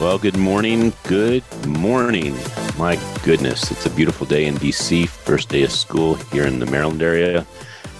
[0.00, 0.92] Well, good morning.
[1.04, 2.36] Good morning.
[2.76, 5.08] My goodness, it's a beautiful day in DC.
[5.08, 7.46] First day of school here in the Maryland area,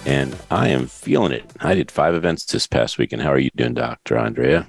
[0.05, 1.51] and I am feeling it.
[1.59, 4.17] I did five events this past week, and How are you doing, Dr.
[4.17, 4.67] Andrea?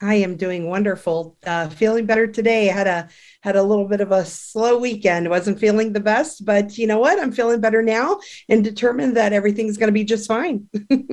[0.00, 1.36] I am doing wonderful.
[1.44, 2.70] Uh, feeling better today.
[2.70, 3.08] I had a
[3.42, 5.28] had a little bit of a slow weekend.
[5.28, 7.18] wasn't feeling the best, but you know what?
[7.18, 10.68] I'm feeling better now and determined that everything's going to be just fine.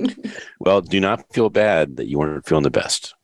[0.59, 3.14] well, do not feel bad that you weren't feeling the best.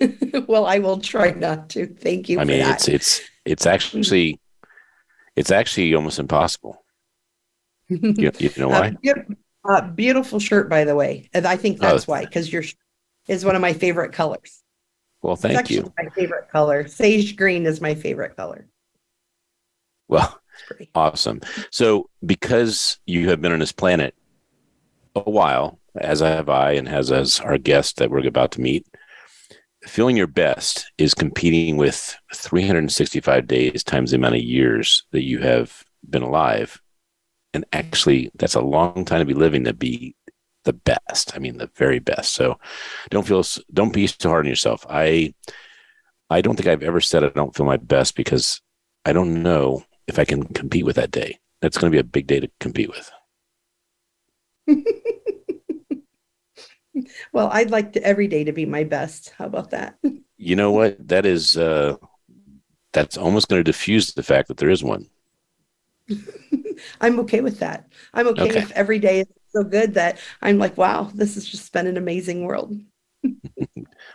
[0.46, 1.86] well, I will try not to.
[1.86, 2.38] Thank you.
[2.40, 2.76] I mean, that.
[2.76, 4.40] it's it's it's actually
[5.34, 6.84] it's actually almost impossible.
[7.88, 8.96] you, you know why?
[9.06, 9.12] Uh,
[9.64, 12.12] uh, beautiful shirt, by the way, and I think that's oh.
[12.12, 12.62] why because your
[13.28, 14.62] is one of my favorite colors.
[15.22, 15.92] Well, thank you.
[15.98, 18.68] My favorite color, sage green, is my favorite color.
[20.08, 20.40] Well,
[20.94, 21.40] awesome.
[21.70, 24.14] So, because you have been on this planet
[25.16, 28.86] a while, as have I, and as as our guest that we're about to meet,
[29.86, 35.38] feeling your best is competing with 365 days times the amount of years that you
[35.38, 36.80] have been alive.
[37.54, 37.78] And mm-hmm.
[37.78, 40.16] actually, that's a long time to be living to be
[40.64, 41.34] the best.
[41.34, 42.32] I mean, the very best.
[42.32, 42.58] So
[43.10, 44.84] don't feel, don't be too hard on yourself.
[44.88, 45.34] I,
[46.28, 48.60] I don't think I've ever said I don't feel my best because
[49.04, 51.38] I don't know if I can compete with that day.
[51.62, 53.10] That's going to be a big day to compete with.
[57.32, 59.32] well, I'd like to every day to be my best.
[59.36, 59.96] How about that?
[60.38, 61.08] You know what?
[61.08, 61.96] That is uh
[62.92, 65.06] that's almost going to diffuse the fact that there is one.
[67.00, 67.88] I'm okay with that.
[68.12, 68.58] I'm okay, okay.
[68.58, 71.96] if every day is so good that I'm like, wow, this has just been an
[71.96, 72.78] amazing world.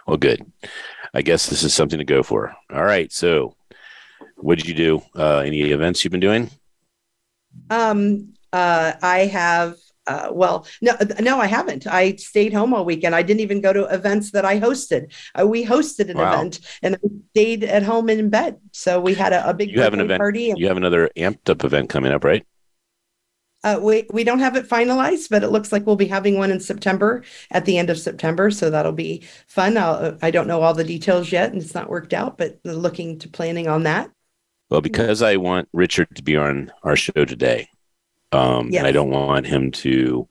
[0.06, 0.46] well, good.
[1.12, 2.56] I guess this is something to go for.
[2.72, 3.12] All right.
[3.12, 3.56] So,
[4.38, 5.02] what did you do?
[5.16, 6.52] Uh, any events you've been doing?
[7.72, 9.76] Um, uh, I have
[10.12, 11.88] uh, well, no, no, I haven't.
[11.88, 13.16] I stayed home all weekend.
[13.16, 15.14] I didn't even go to events that I hosted.
[15.40, 16.34] Uh, we hosted an wow.
[16.34, 18.60] event and I stayed at home in bed.
[18.72, 20.50] So we had a, a big you have an event, party.
[20.50, 22.46] And, you have another amped up event coming up, right?
[23.64, 26.50] Uh, we we don't have it finalized, but it looks like we'll be having one
[26.50, 28.50] in September at the end of September.
[28.50, 29.78] So that'll be fun.
[29.78, 33.20] I'll, I don't know all the details yet, and it's not worked out, but looking
[33.20, 34.10] to planning on that.
[34.72, 37.70] Well, because I want Richard to be on our show today,
[38.32, 38.80] um, yes.
[38.80, 40.28] And I don't want him to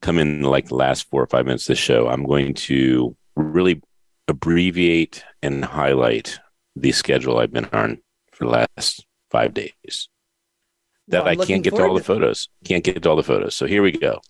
[0.00, 2.08] come in like the last four or five minutes of the show.
[2.08, 3.82] I'm going to really
[4.28, 6.38] abbreviate and highlight
[6.76, 7.98] the schedule I've been on
[8.32, 10.08] for the last five days.
[11.08, 12.48] That well, I can't get to all the photos.
[12.64, 13.54] Can't get to all the photos.
[13.54, 14.20] So here we go.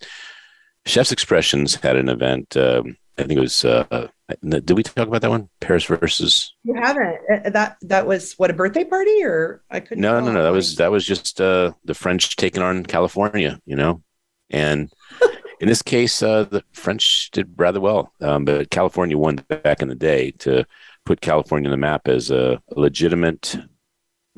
[0.87, 2.57] Chef's Expressions had an event.
[2.57, 3.65] Um, I think it was.
[3.65, 4.09] Uh,
[4.43, 5.49] did we talk about that one?
[5.61, 6.55] Paris versus.
[6.65, 7.19] You haven't.
[7.31, 10.03] Uh, that that was what a birthday party, or I couldn't.
[10.03, 10.43] No, no, no.
[10.43, 13.61] That was that was just uh, the French taking on California.
[13.67, 14.03] You know,
[14.51, 14.93] and
[15.61, 18.13] in this case, uh, the French did rather well.
[18.21, 20.67] Um, but California won back in the day to
[21.05, 23.57] put California on the map as a legitimate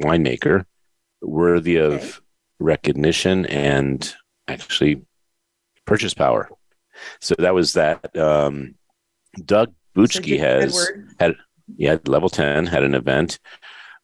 [0.00, 0.64] winemaker,
[1.22, 2.10] worthy of okay.
[2.58, 4.14] recognition and
[4.48, 5.02] actually
[5.86, 6.50] purchase power.
[7.20, 8.16] So that was that.
[8.16, 8.74] Um,
[9.44, 11.36] Doug Buchke has had
[11.76, 13.38] yeah level ten had an event,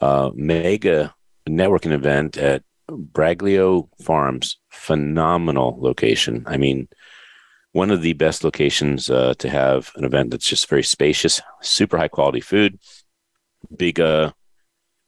[0.01, 1.15] uh, mega
[1.49, 4.59] networking event at Braglio Farms.
[4.71, 6.45] Phenomenal location.
[6.47, 6.89] I mean,
[7.73, 11.97] one of the best locations uh, to have an event that's just very spacious, super
[11.97, 12.79] high quality food.
[13.77, 14.33] Big uh,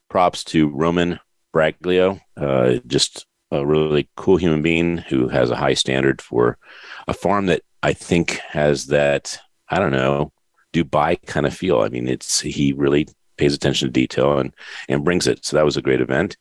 [0.09, 1.21] props to Roman
[1.55, 6.59] Braglio, uh, just a really cool human being who has a high standard for
[7.07, 10.33] a farm that I think has that, I don't know,
[10.73, 11.83] Dubai kind of feel.
[11.83, 13.07] I mean, it's he really
[13.37, 14.55] pays attention to detail and
[14.89, 15.45] and brings it.
[15.45, 16.39] So that was a great event.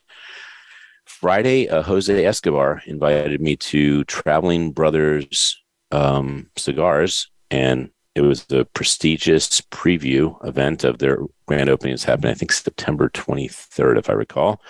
[1.05, 8.63] Friday, uh, Jose Escobar invited me to Traveling Brothers um, Cigars, and it was the
[8.73, 11.93] prestigious preview event of their grand opening.
[11.93, 14.61] It's happening, I think, September 23rd, if I recall.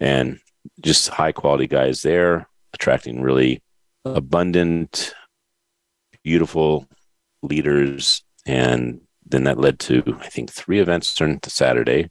[0.00, 0.40] And
[0.80, 3.62] just high quality guys there, attracting really
[4.04, 5.14] abundant
[6.26, 6.88] beautiful
[7.42, 8.24] leaders.
[8.46, 12.10] And then that led to, I think, three events turned to Saturday.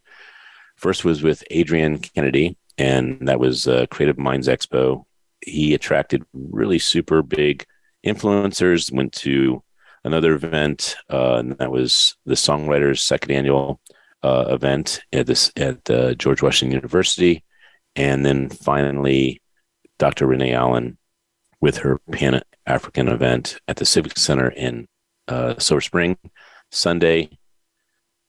[0.78, 5.04] First was with Adrian Kennedy, and that was a Creative Minds Expo.
[5.42, 7.66] He attracted really super big
[8.06, 9.62] influencers, went to
[10.06, 13.82] another event, uh, and that was the Songwriters' second annual
[14.24, 17.44] uh, event at this at uh, George Washington University,
[17.98, 19.42] and then finally
[20.00, 20.26] Dr.
[20.26, 20.98] Renee Allen
[21.66, 24.88] with her Pan African event at the Civic Center in
[25.28, 26.16] uh, Silver Spring
[26.70, 27.40] Sunday.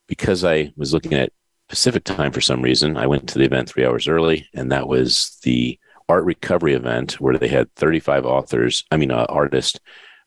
[0.08, 1.34] Because I was looking at
[1.68, 4.88] Pacific time for some reason, I went to the event three hours early, and that
[4.88, 5.78] was the
[6.08, 9.78] art recovery event where they had 35 authors, I mean, uh, artists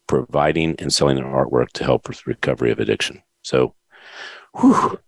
[0.06, 3.24] providing and selling their artwork to help with recovery of addiction.
[3.42, 3.74] So,
[4.60, 5.00] whew,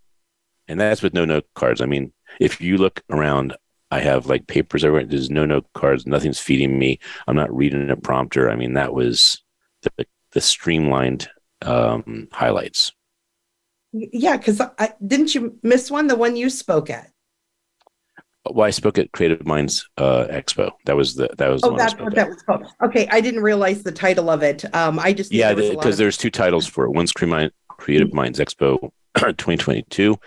[0.68, 1.82] and that's with no note cards.
[1.82, 3.56] I mean, if you look around,
[3.92, 5.06] I have like papers everywhere.
[5.06, 6.08] There's no note cards.
[6.08, 7.00] Nothing's feeding me.
[7.28, 8.50] I'm not reading a prompter.
[8.50, 9.44] I mean, that was
[9.84, 11.30] the, the streamlined
[11.62, 12.94] um, highlights.
[13.94, 16.08] Yeah, because I didn't you miss one?
[16.08, 17.12] The one you spoke at.
[18.50, 20.72] Well, I spoke at Creative Minds uh, Expo.
[20.86, 21.62] That was the that was.
[21.64, 22.66] Oh, that's what that was called.
[22.84, 24.64] Okay, I didn't realize the title of it.
[24.74, 26.92] Um, I just yeah, because the, there's two titles for it.
[26.92, 30.18] One's Creative Minds Expo 2022,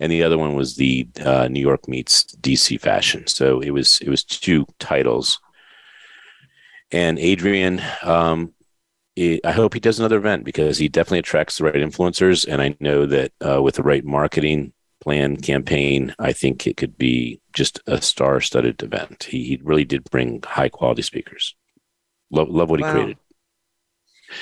[0.00, 3.26] and the other one was the uh, New York meets DC Fashion.
[3.26, 5.40] So it was it was two titles.
[6.90, 8.54] And Adrian, um,
[9.16, 12.62] it, I hope he does another event because he definitely attracts the right influencers, and
[12.62, 17.40] I know that uh, with the right marketing plan campaign, I think it could be
[17.52, 19.24] just a star-studded event.
[19.24, 21.54] He, he really did bring high-quality speakers.
[22.30, 22.86] Love love what wow.
[22.86, 23.18] he created.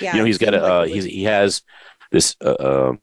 [0.00, 1.62] Yeah, you know, he's got a uh, he's he has
[2.12, 3.00] this uh, um,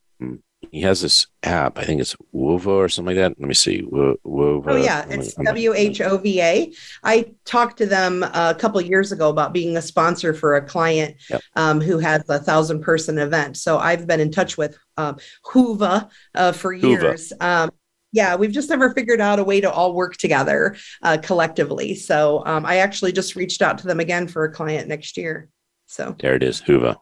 [0.72, 1.78] he has this app.
[1.78, 3.40] I think it's Whova or something like that.
[3.40, 3.82] Let me see.
[3.82, 4.72] Whova.
[4.72, 6.74] Oh yeah, it's W H O V A.
[7.04, 11.16] I talked to them a couple years ago about being a sponsor for a client
[11.30, 11.42] yep.
[11.56, 13.58] um, who has a thousand person event.
[13.58, 17.34] So I've been in touch with um, Whova uh, for years.
[17.40, 17.72] Um,
[18.12, 21.96] yeah, we've just never figured out a way to all work together uh, collectively.
[21.96, 25.50] So um, I actually just reached out to them again for a client next year.
[25.88, 26.98] So there it is, Whova.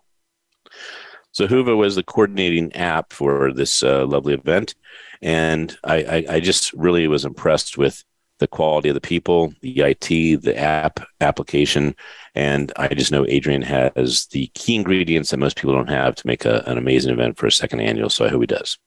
[1.32, 4.76] So Whova was the coordinating app for this uh, lovely event,
[5.22, 8.04] and I, I, I, just really was impressed with
[8.40, 11.96] the quality of the people, the IT, the app application,
[12.36, 16.28] and I just know Adrian has the key ingredients that most people don't have to
[16.28, 18.10] make a, an amazing event for a second annual.
[18.10, 18.78] So I hope he does.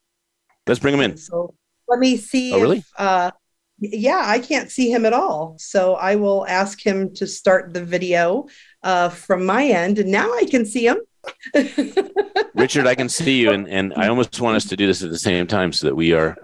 [0.67, 1.17] Let's bring him in.
[1.17, 1.55] So
[1.88, 2.52] let me see.
[2.52, 2.79] Oh, really?
[2.79, 3.31] If, uh,
[3.79, 5.56] yeah, I can't see him at all.
[5.58, 8.46] So I will ask him to start the video
[8.82, 9.99] uh, from my end.
[9.99, 10.99] And now I can see him.
[12.55, 15.11] Richard, I can see you, and, and I almost want us to do this at
[15.11, 16.37] the same time so that we are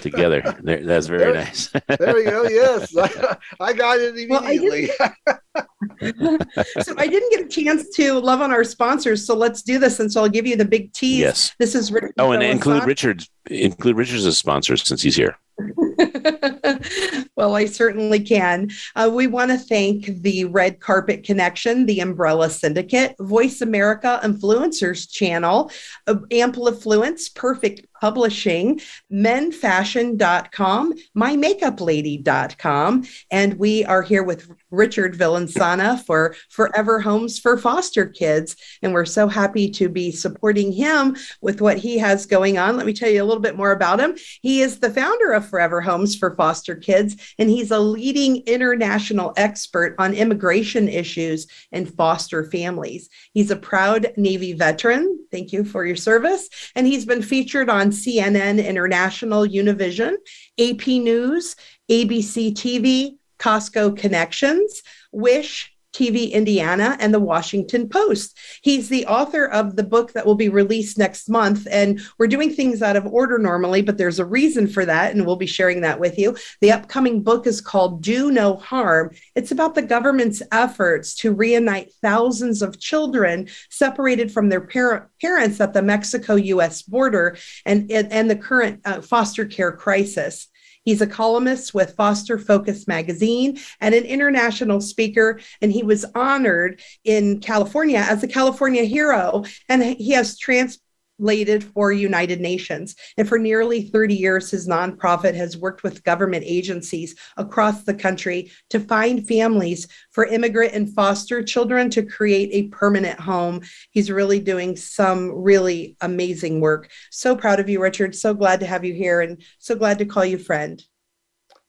[0.00, 0.42] together.
[0.62, 1.68] There, that's very there, nice.
[1.68, 2.44] there we go.
[2.44, 4.90] Yes, I, I got it immediately.
[4.98, 9.26] Well, I so I didn't get a chance to love on our sponsors.
[9.26, 11.18] So let's do this, and so I'll give you the big tease.
[11.18, 12.14] Yes, this is Richard.
[12.18, 13.24] Oh, and include Richard.
[13.50, 15.36] Include Richard's as a sponsor since he's here.
[17.36, 18.70] well, I certainly can.
[18.96, 25.10] Uh, we want to thank the Red Carpet Connection, the Umbrella Syndicate, Voice America Influencers
[25.10, 25.70] Channel,
[26.06, 28.80] uh, Amplifluence, Perfect Publishing,
[29.12, 38.56] menfashion.com, mymakeuplady.com, and we are here with Richard Villasana for Forever Homes for Foster Kids.
[38.82, 42.76] And we're so happy to be supporting him with what he has going on.
[42.76, 44.16] Let me tell you a little bit more about him.
[44.42, 49.32] He is the founder of Forever Homes for Foster Kids, and he's a leading international
[49.36, 53.08] expert on immigration issues and foster families.
[53.32, 55.26] He's a proud Navy veteran.
[55.30, 56.48] Thank you for your service.
[56.74, 60.14] And he's been featured on CNN International, Univision,
[60.58, 61.56] AP News,
[61.90, 68.36] ABC TV, Costco Connections, Wish, TV Indiana, and the Washington Post.
[68.62, 71.66] He's the author of the book that will be released next month.
[71.70, 75.14] And we're doing things out of order normally, but there's a reason for that.
[75.14, 76.36] And we'll be sharing that with you.
[76.60, 79.14] The upcoming book is called Do No Harm.
[79.34, 85.60] It's about the government's efforts to reunite thousands of children separated from their par- parents
[85.60, 90.48] at the Mexico US border and, and, and the current uh, foster care crisis.
[90.84, 95.40] He's a columnist with Foster Focus magazine and an international speaker.
[95.60, 99.44] And he was honored in California as a California hero.
[99.68, 100.78] And he has trans
[101.20, 102.96] slated for United Nations.
[103.16, 108.50] And for nearly 30 years, his nonprofit has worked with government agencies across the country
[108.70, 113.62] to find families for immigrant and foster children to create a permanent home.
[113.90, 116.90] He's really doing some really amazing work.
[117.10, 118.14] So proud of you, Richard.
[118.14, 120.82] So glad to have you here and so glad to call you friend.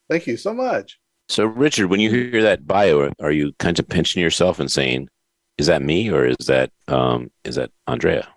[0.10, 1.00] Thank you so much.
[1.28, 5.10] So, Richard, when you hear that bio, are you kind of pinching yourself and saying,
[5.58, 8.35] "Is that me, or is that um, is that Andrea?"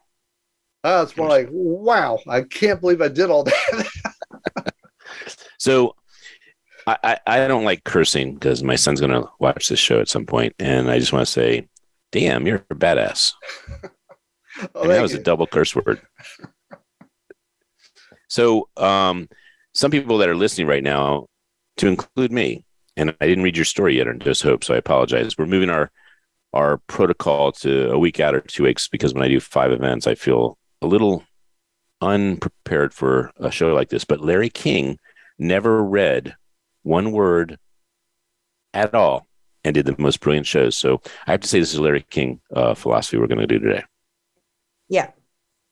[0.84, 3.88] Uh, it's more like, wow, I can't believe I did all that.
[5.58, 5.94] so
[6.86, 10.24] I, I don't like cursing because my son's going to watch this show at some
[10.24, 11.68] point, and I just want to say,
[12.12, 13.32] damn, you're a badass.
[14.74, 15.18] oh, that was you.
[15.18, 16.00] a double curse word.
[18.28, 19.28] So, um,
[19.74, 21.26] some people that are listening right now,
[21.78, 22.64] to include me,
[22.96, 25.36] and I didn't read your story yet on Just Hope, so I apologize.
[25.36, 25.90] We're moving our
[26.54, 30.06] our protocol to a week out or two weeks because when I do five events,
[30.06, 31.24] I feel a little
[32.00, 34.04] unprepared for a show like this.
[34.04, 34.98] But Larry King
[35.38, 36.36] never read
[36.82, 37.58] one word
[38.74, 39.26] at all
[39.64, 40.76] and did the most brilliant shows.
[40.76, 43.58] So I have to say, this is Larry King uh, philosophy we're going to do
[43.58, 43.82] today.
[44.88, 45.10] Yeah.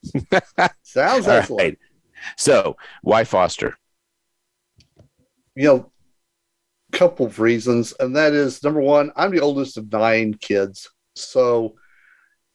[0.83, 1.61] Sounds excellent.
[1.61, 1.79] Right.
[2.37, 3.77] So, why Foster?
[5.55, 5.93] You know,
[6.93, 10.89] a couple of reasons, and that is number one, I'm the oldest of nine kids.
[11.15, 11.77] So,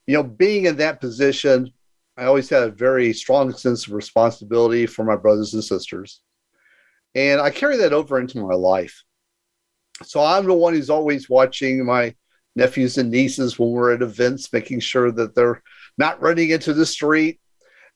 [0.07, 1.71] you know, being in that position,
[2.17, 6.21] I always had a very strong sense of responsibility for my brothers and sisters.
[7.15, 9.03] And I carry that over into my life.
[10.03, 12.15] So I'm the one who's always watching my
[12.55, 15.61] nephews and nieces when we're at events, making sure that they're
[15.97, 17.39] not running into the street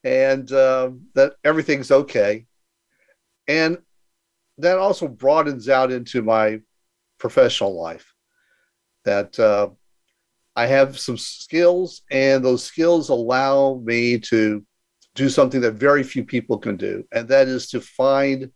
[0.04, 2.46] and uh, that everything's okay.
[3.48, 3.80] And
[4.60, 6.62] that also broadens out into my
[7.20, 8.14] professional life.
[9.04, 9.70] That uh,
[10.56, 14.66] I have some skills, and those skills allow me to
[15.14, 18.52] do something that very few people can do, and that is to find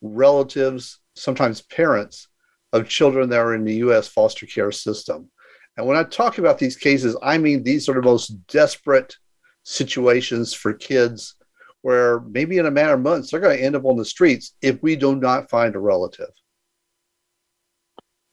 [0.00, 2.28] relatives, sometimes parents,
[2.72, 5.30] of children that are in the US foster care system.
[5.76, 9.16] And when I talk about these cases, I mean these are the most desperate
[9.62, 11.36] situations for kids
[11.82, 14.54] where maybe in a matter of months they're going to end up on the streets
[14.60, 16.30] if we do not find a relative.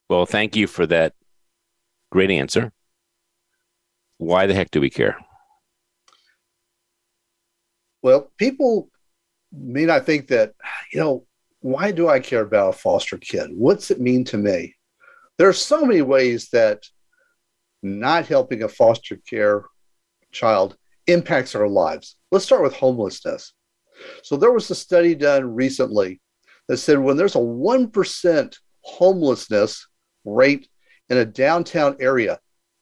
[0.09, 1.13] Well, thank you for that
[2.11, 2.71] great answer.
[4.21, 5.17] Why the heck do we care?
[8.03, 8.91] Well, people
[9.51, 10.53] may not think that,
[10.93, 11.25] you know,
[11.61, 13.49] why do I care about a foster kid?
[13.51, 14.75] What's it mean to me?
[15.39, 16.83] There are so many ways that
[17.81, 19.65] not helping a foster care
[20.31, 22.15] child impacts our lives.
[22.29, 23.53] Let's start with homelessness.
[24.21, 26.21] So, there was a study done recently
[26.67, 29.87] that said when there's a 1% homelessness
[30.25, 30.67] rate
[31.09, 32.39] in a downtown area,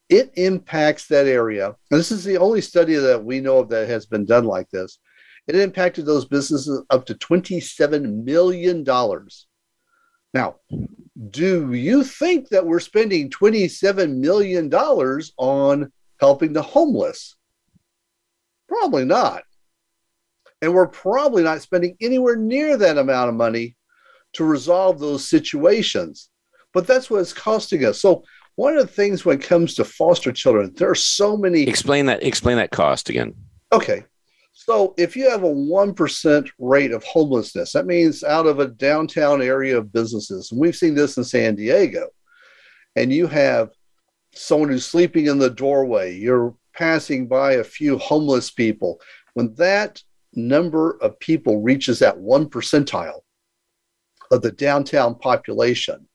[0.09, 1.67] it impacts that area.
[1.91, 4.69] And this is the only study that we know of that has been done like
[4.71, 4.99] this.
[5.47, 8.83] It impacted those businesses up to $27 million.
[10.33, 10.55] Now,
[11.29, 17.35] do you think that we're spending $27 million on helping the homeless?
[18.67, 19.43] Probably not.
[20.61, 23.75] And we're probably not spending anywhere near that amount of money
[24.33, 26.29] to resolve those situations.
[26.73, 27.99] But that's what it's costing us.
[27.99, 28.23] So,
[28.59, 31.61] one of the things when it comes to foster children, there are so many.
[31.63, 32.21] Explain that.
[32.23, 33.33] Explain that cost again.
[33.71, 34.03] Okay.
[34.51, 39.41] So if you have a 1% rate of homelessness, that means out of a downtown
[39.41, 42.09] area of businesses, and we've seen this in San Diego,
[42.97, 43.69] and you have
[44.33, 48.99] someone who's sleeping in the doorway, you're passing by a few homeless people.
[49.35, 53.21] When that number of people reaches that one percentile
[54.31, 56.08] of the downtown population,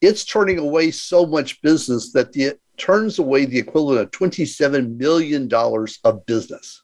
[0.00, 5.48] it's turning away so much business that it turns away the equivalent of $27 million
[6.04, 6.82] of business.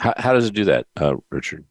[0.00, 1.64] How, how does it do that, uh, Richard?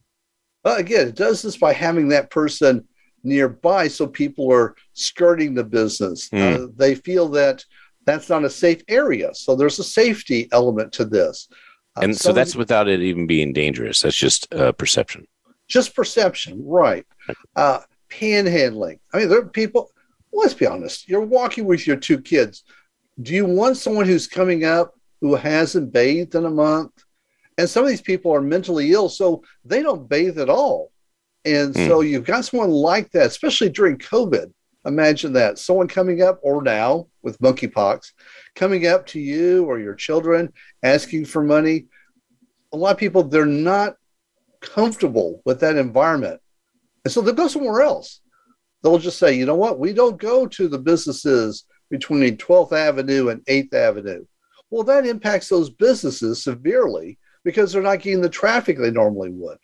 [0.65, 2.85] Uh, again, it does this by having that person
[3.23, 6.29] nearby so people are skirting the business.
[6.29, 6.55] Mm.
[6.55, 7.63] Uh, they feel that
[8.05, 9.33] that's not a safe area.
[9.33, 11.49] So there's a safety element to this.
[11.95, 14.01] Uh, and so, so that's without it even being dangerous.
[14.01, 15.27] That's just uh, perception.
[15.67, 17.05] Just perception, right.
[17.55, 17.79] Uh,
[18.09, 18.99] panhandling.
[19.13, 19.91] I mean, there are people,
[20.31, 22.63] let's be honest, you're walking with your two kids.
[23.21, 26.91] Do you want someone who's coming up who hasn't bathed in a month?
[27.57, 30.91] And some of these people are mentally ill, so they don't bathe at all.
[31.43, 31.87] And mm.
[31.87, 34.53] so you've got someone like that, especially during COVID.
[34.85, 38.11] Imagine that someone coming up, or now with monkeypox,
[38.55, 40.53] coming up to you or your children
[40.83, 41.87] asking for money.
[42.73, 43.95] A lot of people, they're not
[44.61, 46.39] comfortable with that environment.
[47.03, 48.21] And so they'll go somewhere else.
[48.87, 53.27] They'll just say, you know what, we don't go to the businesses between 12th Avenue
[53.27, 54.25] and 8th Avenue.
[54.69, 59.57] Well, that impacts those businesses severely because they're not getting the traffic they normally would.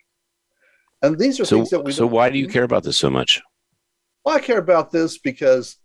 [1.00, 1.92] And these are so, things that we.
[1.92, 3.40] So why do you care about this so much?
[4.26, 5.78] Well, I care about this because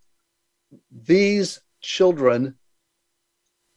[0.92, 2.58] these children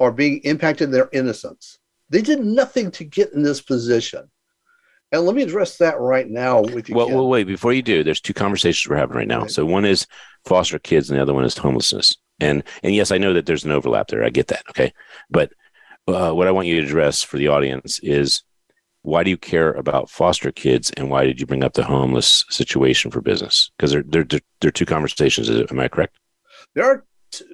[0.00, 1.78] are being impacted in their innocence.
[2.10, 4.28] They did nothing to get in this position.
[5.12, 6.94] And let me address that right now with you.
[6.94, 9.46] Well, well, wait, before you do, there's two conversations we're having right now.
[9.46, 10.06] So one is
[10.46, 12.16] foster kids and the other one is homelessness.
[12.40, 14.24] And and yes, I know that there's an overlap there.
[14.24, 14.64] I get that.
[14.70, 14.92] Okay.
[15.30, 15.52] But
[16.08, 18.42] uh, what I want you to address for the audience is
[19.02, 22.44] why do you care about foster kids and why did you bring up the homeless
[22.48, 23.70] situation for business?
[23.76, 25.50] Because they're, they're, they're, two conversations.
[25.50, 26.16] Am I correct?
[26.74, 27.44] There are t-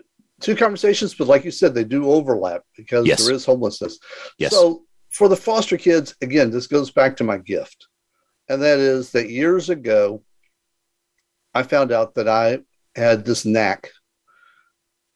[0.40, 3.24] two conversations, but like you said, they do overlap because yes.
[3.24, 3.98] there is homelessness.
[4.38, 4.52] Yes.
[4.52, 7.88] So for the foster kids, again, this goes back to my gift.
[8.48, 10.22] and that is that years ago,
[11.54, 12.60] I found out that I
[12.94, 13.90] had this knack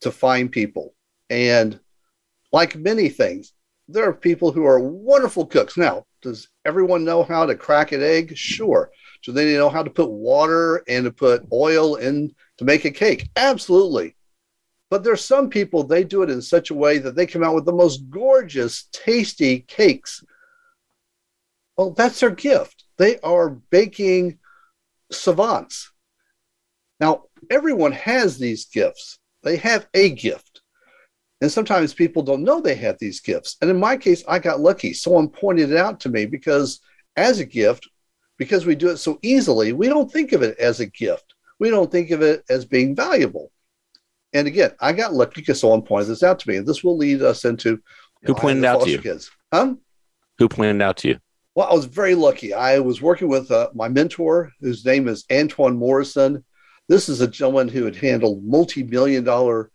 [0.01, 0.95] to find people.
[1.31, 1.81] And
[2.53, 3.53] like many things,
[3.89, 5.77] there are people who are wonderful cooks.
[5.77, 8.37] Now, does everyone know how to crack an egg?
[8.37, 8.91] Sure.
[9.25, 12.91] Do they know how to put water and to put oil in to make a
[12.91, 13.29] cake?
[13.37, 14.17] Absolutely.
[14.93, 17.55] But there's some people, they do it in such a way that they come out
[17.55, 20.23] with the most gorgeous, tasty cakes.
[21.79, 22.85] Well, that's their gift.
[22.99, 24.39] They are baking
[25.11, 25.91] savants.
[27.01, 29.19] Now, everyone has these gifts.
[29.43, 30.61] They have a gift.
[31.41, 33.57] And sometimes people don't know they have these gifts.
[33.63, 34.93] And in my case, I got lucky.
[34.93, 36.81] Someone pointed it out to me because,
[37.17, 37.89] as a gift,
[38.37, 41.33] because we do it so easily, we don't think of it as a gift.
[41.59, 43.51] We don't think of it as being valuable.
[44.33, 46.57] And again, I got lucky because someone pointed this out to me.
[46.57, 47.81] And this will lead us into
[48.25, 48.99] who pointed out to you?
[48.99, 49.31] Kids.
[49.53, 49.75] Huh?
[50.39, 51.19] Who pointed out to you?
[51.55, 52.55] Well, I was very lucky.
[52.55, 56.45] I was working with uh, my mentor, whose name is Antoine Morrison.
[56.89, 59.71] This is a gentleman who had handled multi-million dollar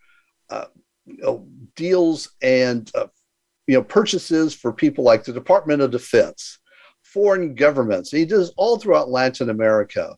[0.50, 0.66] uh,
[1.06, 3.08] you know, deals and uh,
[3.68, 6.60] you know purchases for people like the Department of Defense,
[7.04, 8.12] foreign governments.
[8.12, 10.16] He does all throughout Latin America,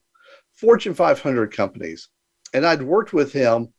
[0.54, 2.08] Fortune 500 companies,
[2.54, 3.72] and I'd worked with him,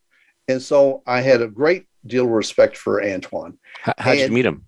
[0.52, 3.58] and so I had a great deal of respect for Antoine.
[3.82, 4.66] How, how did you meet him?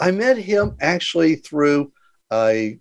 [0.00, 1.92] I met him actually through
[2.32, 2.78] a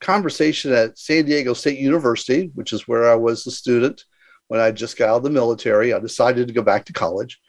[0.00, 4.04] conversation at San Diego State University, which is where I was a student
[4.48, 5.92] when I just got out of the military.
[5.92, 7.40] I decided to go back to college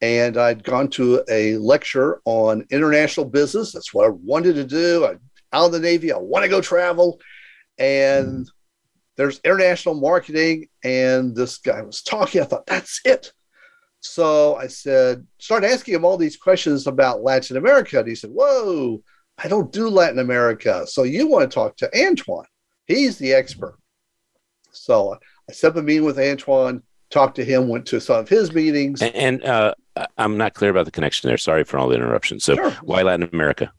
[0.00, 3.72] and I'd gone to a lecture on international business.
[3.72, 5.06] That's what I wanted to do.
[5.06, 5.14] I
[5.54, 6.12] out of the Navy.
[6.12, 7.20] I want to go travel,
[7.78, 8.42] and mm-hmm.
[9.16, 10.66] there's international marketing.
[10.82, 12.42] And this guy was talking.
[12.42, 13.32] I thought that's it.
[14.04, 18.30] So I said, started asking him all these questions about Latin America, and he said,
[18.30, 19.02] "Whoa,
[19.38, 20.86] I don't do Latin America.
[20.86, 22.46] So you want to talk to Antoine?
[22.86, 23.78] He's the expert."
[24.72, 25.16] So
[25.48, 26.82] I set up a meeting with Antoine
[27.14, 29.00] talked to him, went to some of his meetings.
[29.00, 29.74] And, and uh,
[30.18, 31.38] I'm not clear about the connection there.
[31.38, 32.44] Sorry for all the interruptions.
[32.44, 32.70] So, sure.
[32.82, 33.72] why Latin America?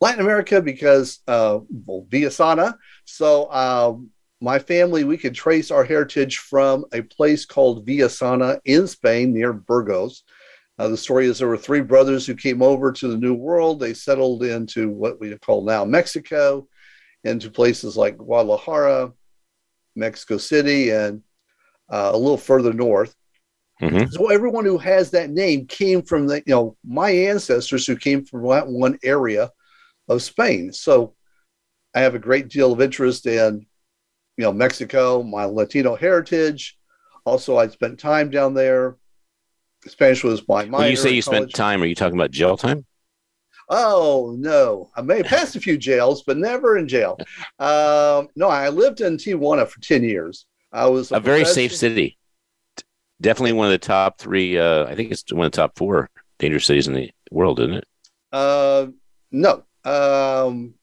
[0.00, 2.74] Latin America because uh, well, Villasana.
[3.04, 8.86] So, um, my family, we could trace our heritage from a place called Villasana in
[8.86, 10.22] Spain near Burgos.
[10.78, 13.80] Uh, the story is there were three brothers who came over to the New World.
[13.80, 16.68] They settled into what we call now Mexico,
[17.24, 19.12] into places like Guadalajara,
[19.96, 21.22] Mexico City, and
[21.90, 23.14] uh, a little further north.
[23.82, 24.10] Mm-hmm.
[24.10, 28.24] So everyone who has that name came from the, you know, my ancestors who came
[28.24, 29.50] from that one area
[30.08, 30.72] of Spain.
[30.72, 31.14] So
[31.94, 33.66] I have a great deal of interest in,
[34.38, 36.78] you know, Mexico, my Latino heritage.
[37.24, 38.96] Also, I spent time down there.
[39.86, 40.84] Spanish was my minor.
[40.84, 42.86] When you say you spent time, are you talking about jail time?
[43.68, 47.18] Oh no, I may have passed a few jails, but never in jail.
[47.58, 50.46] Um, no, I lived in Tijuana for ten years.
[50.72, 52.16] I was a, a very safe city.
[53.20, 54.56] Definitely one of the top three.
[54.56, 57.74] Uh, I think it's one of the top four dangerous cities in the world, isn't
[57.74, 57.84] it?
[58.32, 58.86] Uh,
[59.32, 60.74] no, um,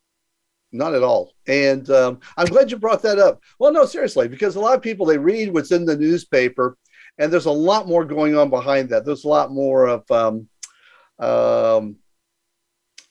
[0.77, 1.33] not at all.
[1.47, 3.41] And um, I'm glad you brought that up.
[3.59, 6.77] Well, no, seriously, because a lot of people they read what's in the newspaper,
[7.17, 9.05] and there's a lot more going on behind that.
[9.05, 10.47] There's a lot more of um,
[11.19, 11.95] um,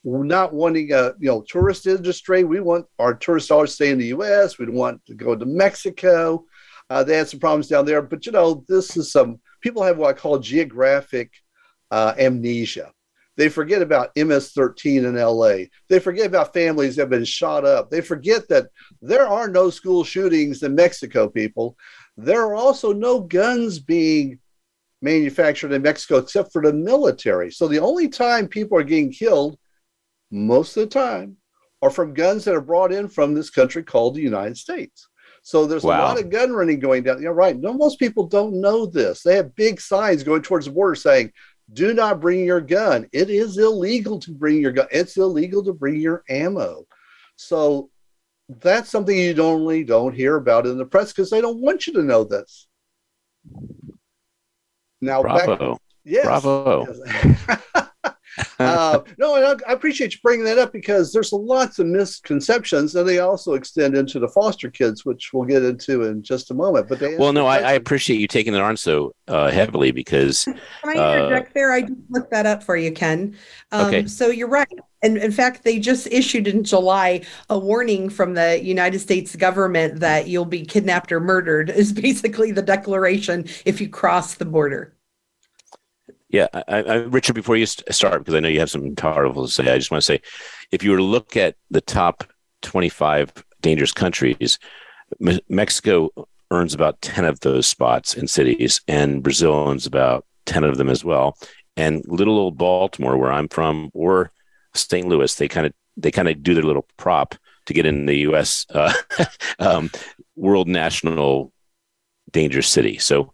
[0.05, 2.45] not wanting a you know tourist industry.
[2.45, 4.59] We want our tourist dollars to stay in the U.S.
[4.59, 6.45] We want to go to Mexico.
[6.91, 9.97] Uh, they had some problems down there, but you know, this is some people have
[9.97, 11.33] what I call geographic
[11.91, 12.93] uh, amnesia.
[13.37, 15.67] They forget about MS-13 in LA.
[15.89, 17.91] They forget about families that have been shot up.
[17.91, 18.69] They forget that
[19.03, 21.77] there are no school shootings in Mexico, people.
[22.17, 24.39] There are also no guns being
[25.03, 27.51] manufactured in Mexico except for the military.
[27.51, 29.59] So the only time people are getting killed,
[30.31, 31.37] most of the time,
[31.83, 35.09] are from guns that are brought in from this country called the United States.
[35.43, 35.99] So there's wow.
[35.99, 37.21] a lot of gun running going down.
[37.21, 37.55] You're right.
[37.55, 39.23] No, most people don't know this.
[39.23, 41.33] They have big signs going towards the border saying,
[41.73, 43.09] do not bring your gun.
[43.13, 44.87] It is illegal to bring your gun.
[44.91, 46.85] It's illegal to bring your ammo.
[47.37, 47.91] So
[48.49, 51.95] that's something you normally don't hear about in the press because they don't want you
[51.95, 52.69] to know this.
[55.01, 55.73] Now, Bravo.
[55.73, 56.87] Back, yes, Bravo.
[56.87, 57.63] Yes.
[58.59, 63.09] uh, no, I, I, appreciate you bringing that up because there's lots of misconceptions, and
[63.09, 66.89] they also extend into the foster kids, which we'll get into in just a moment.
[66.89, 70.45] But well, no, I, I, appreciate you taking it on so uh, heavily because.
[70.45, 71.73] Can I interject uh, there?
[71.73, 73.37] I just looked that up for you, Ken.
[73.73, 74.07] Um, okay.
[74.07, 74.69] So you're right.
[75.03, 80.01] And in fact, they just issued in July a warning from the United States government
[80.01, 84.94] that you'll be kidnapped or murdered, is basically the declaration if you cross the border.
[86.35, 89.53] Yeah, I, I, Richard, before you start, because I know you have something powerful to
[89.53, 90.21] say, I just want to say
[90.73, 92.25] if you were to look at the top
[92.63, 94.59] 25 dangerous countries,
[95.21, 96.11] Me- Mexico
[96.51, 100.91] earns about 10 of those spots in cities, and Brazil owns about 10 of them
[100.91, 101.39] as well.
[101.77, 104.33] And little old Baltimore, where I'm from, or
[104.75, 105.07] St.
[105.07, 108.19] Louis, they kind of they kind of do their little prop to get in the
[108.31, 108.67] U.S.
[108.71, 108.93] Uh,
[109.61, 109.89] um,
[110.35, 111.53] World National
[112.33, 112.99] Dangerous City.
[112.99, 113.33] So,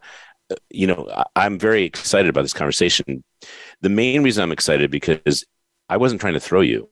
[0.71, 3.23] you know, I, am very excited about this conversation.
[3.81, 5.45] The main reason I'm excited because
[5.89, 6.89] I wasn't trying to throw you,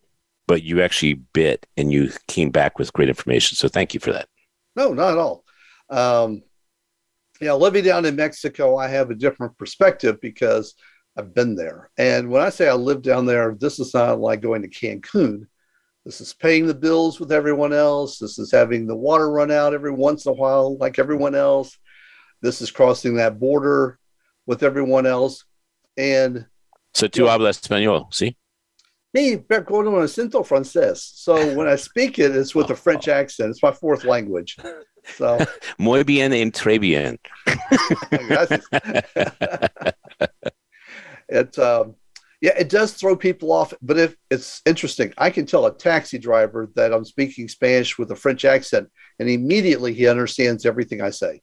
[0.47, 3.57] but you actually bit and you came back with great information.
[3.57, 4.29] So, thank you for that.
[4.77, 5.45] No, not at all.
[5.91, 6.43] Um,
[7.41, 10.75] yeah, living down in Mexico, I have a different perspective because
[11.17, 11.91] I've been there.
[11.99, 15.47] And when I say I live down there, this is not like going to Cancun.
[16.05, 18.19] This is paying the bills with everyone else.
[18.19, 21.77] This is having the water run out every once in a while, like everyone else.
[22.41, 23.99] This is crossing that border
[24.47, 25.45] with everyone else.
[25.97, 26.47] And
[26.95, 28.37] so, tu you hablas español, ¿sí?
[29.15, 30.99] Me, con un acento francés.
[30.99, 33.51] So when I speak it, it's with a French accent.
[33.51, 34.57] It's my fourth language.
[35.17, 35.39] So
[35.79, 37.19] muy bien and très bien.
[41.29, 41.95] it um,
[42.41, 46.19] yeah, it does throw people off, but if it's interesting, I can tell a taxi
[46.19, 51.11] driver that I'm speaking Spanish with a French accent, and immediately he understands everything I
[51.11, 51.41] say.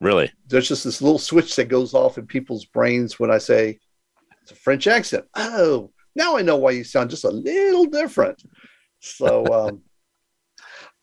[0.00, 0.30] Really?
[0.46, 3.78] There's just this little switch that goes off in people's brains when I say
[4.42, 5.24] it's a French accent.
[5.34, 8.42] Oh, now I know why you sound just a little different.
[9.00, 9.82] So, um,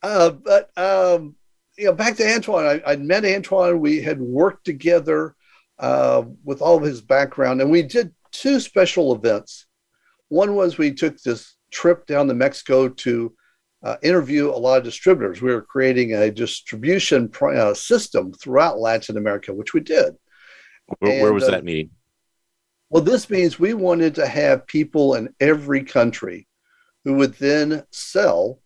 [0.02, 1.36] uh, but um,
[1.78, 2.82] you know, back to Antoine.
[2.86, 3.80] I, I met Antoine.
[3.80, 5.36] We had worked together
[5.80, 9.66] uh, with all of his background, and we did two special events.
[10.30, 13.34] One was we took this trip down to Mexico to
[13.86, 15.42] uh, interview a lot of distributors.
[15.42, 20.16] We were creating a distribution uh, system throughout Latin America, which we did.
[21.00, 21.92] Where, and, where was uh, that meeting?
[22.90, 26.48] Well, this means we wanted to have people in every country
[27.04, 28.60] who would then sell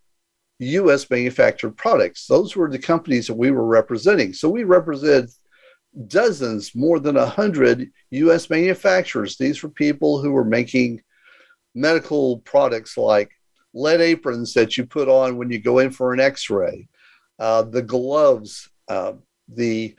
[0.60, 2.26] US manufactured products.
[2.26, 4.34] Those were the companies that we were representing.
[4.34, 5.30] So we represented
[6.08, 9.36] dozens, more than a hundred US manufacturers.
[9.36, 11.02] These were people who were making
[11.76, 13.32] medical products like
[13.74, 16.88] lead aprons that you put on when you go in for an x ray,
[17.40, 19.14] uh, the gloves, uh,
[19.48, 19.96] the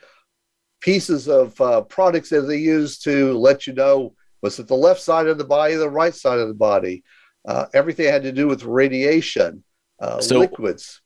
[0.80, 5.00] pieces of uh, products that they use to let you know was it the left
[5.00, 7.04] side of the body, the right side of the body.
[7.46, 9.62] Uh, everything had to do with radiation,
[10.00, 11.00] uh, so, liquids.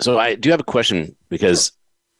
[0.00, 1.72] So I do have a question because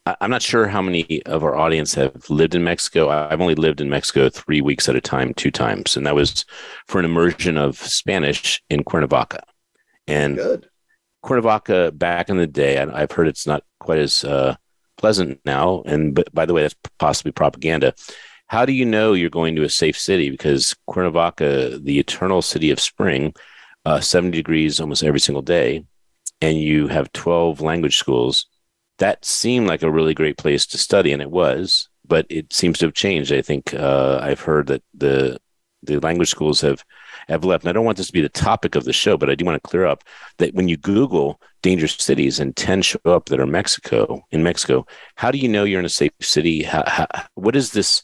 [0.06, 3.08] I'm not sure how many of our audience have lived in Mexico.
[3.08, 6.44] I've only lived in Mexico three weeks at a time, two times, and that was
[6.86, 9.42] for an immersion of Spanish in Cuernavaca.
[10.06, 10.68] And Good.
[11.22, 14.56] Cuernavaca, back in the day, I've heard it's not quite as uh,
[14.98, 15.82] pleasant now.
[15.86, 17.94] And but by the way, that's possibly propaganda.
[18.48, 20.28] How do you know you're going to a safe city?
[20.28, 23.32] Because Cuernavaca, the eternal city of spring,
[23.86, 25.86] uh, 70 degrees almost every single day,
[26.42, 28.46] and you have 12 language schools
[28.98, 31.88] that seemed like a really great place to study, and it was.
[32.07, 33.33] But it seems to have changed.
[33.33, 35.38] I think uh, I've heard that the
[35.83, 36.85] the language schools have
[37.28, 37.64] have left.
[37.64, 39.44] And I don't want this to be the topic of the show, but I do
[39.44, 40.04] want to clear up
[40.38, 44.87] that when you Google dangerous cities and ten show up that are Mexico in Mexico,
[45.16, 46.62] how do you know you're in a safe city?
[46.62, 48.02] How, how, what is this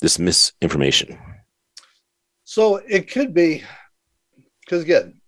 [0.00, 1.18] this misinformation?
[2.44, 3.64] So it could be
[4.60, 5.20] because again,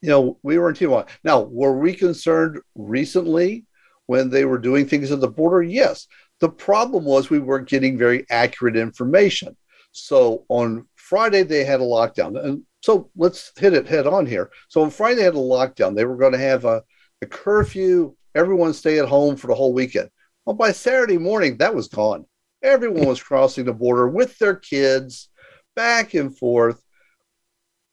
[0.00, 1.08] you know, we were in Tijuana.
[1.24, 3.64] Now, were we concerned recently
[4.06, 5.62] when they were doing things at the border?
[5.62, 6.06] Yes.
[6.40, 9.56] The problem was we weren't getting very accurate information.
[9.92, 12.42] So on Friday, they had a lockdown.
[12.42, 14.50] And so let's hit it head on here.
[14.68, 15.96] So on Friday, they had a lockdown.
[15.96, 16.82] They were going to have a,
[17.22, 20.10] a curfew, everyone stay at home for the whole weekend.
[20.44, 22.26] Well, by Saturday morning, that was gone.
[22.62, 25.30] Everyone was crossing the border with their kids
[25.74, 26.82] back and forth.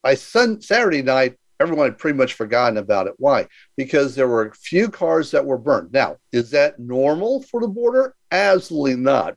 [0.02, 3.14] By sun, Saturday night, everyone had pretty much forgotten about it.
[3.18, 3.46] Why?
[3.76, 5.92] Because there were a few cars that were burned.
[5.92, 8.14] Now, is that normal for the border?
[8.30, 9.36] Absolutely not.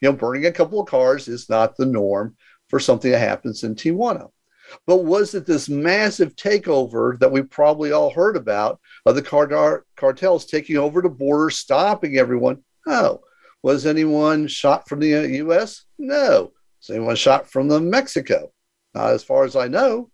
[0.00, 2.36] You know, burning a couple of cars is not the norm
[2.68, 4.28] for something that happens in Tijuana.
[4.86, 9.84] But was it this massive takeover that we probably all heard about of the car-
[9.96, 12.62] cartels taking over the border, stopping everyone?
[12.86, 13.20] No.
[13.62, 15.84] Was anyone shot from the U.S.?
[15.98, 16.52] No.
[16.80, 18.52] Was anyone shot from the Mexico?
[18.94, 20.10] Not as far as I know.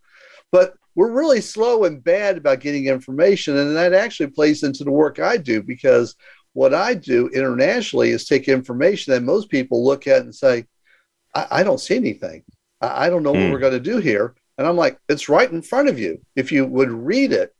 [0.51, 3.57] But we're really slow and bad about getting information.
[3.57, 6.15] And that actually plays into the work I do because
[6.53, 10.67] what I do internationally is take information that most people look at and say,
[11.35, 12.45] I, I don't see anything.
[12.81, 13.37] I, I don't know mm.
[13.37, 13.53] what hmm.
[13.53, 14.35] we're going to do here.
[14.57, 17.55] And I'm like, it's right in front of you if you would read it.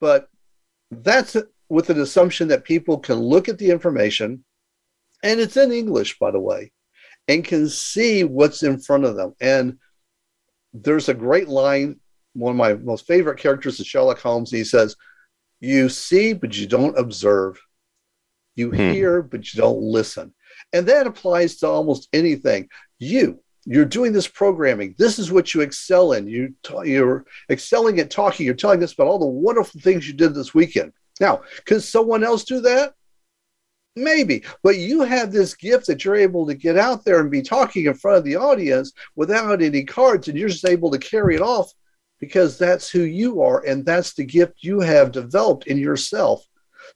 [0.00, 0.28] But
[0.90, 1.36] that's
[1.68, 4.44] with an assumption that people can look at the information,
[5.22, 6.72] and it's in English, by the way,
[7.28, 9.34] and can see what's in front of them.
[9.40, 9.78] And
[10.72, 11.99] there's a great line
[12.34, 14.50] one of my most favorite characters is Sherlock Holmes.
[14.50, 14.96] He says,
[15.60, 17.60] You see, but you don't observe.
[18.56, 18.76] You hmm.
[18.76, 20.34] hear, but you don't listen.
[20.72, 22.68] And that applies to almost anything.
[22.98, 24.94] You, you're doing this programming.
[24.98, 26.26] This is what you excel in.
[26.26, 28.46] You you're excelling at talking.
[28.46, 30.92] You're telling us about all the wonderful things you did this weekend.
[31.20, 32.94] Now, can someone else do that?
[33.96, 37.42] Maybe, but you have this gift that you're able to get out there and be
[37.42, 41.34] talking in front of the audience without any cards, and you're just able to carry
[41.34, 41.72] it off
[42.20, 46.46] because that's who you are, and that's the gift you have developed in yourself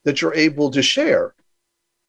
[0.03, 1.33] that you're able to share.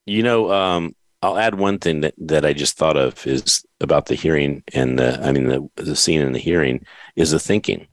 [0.05, 4.07] You know, um, I'll add one thing that, that I just thought of is about
[4.07, 6.85] the hearing and the, I mean, the, the scene in the hearing
[7.16, 7.88] is the thinking.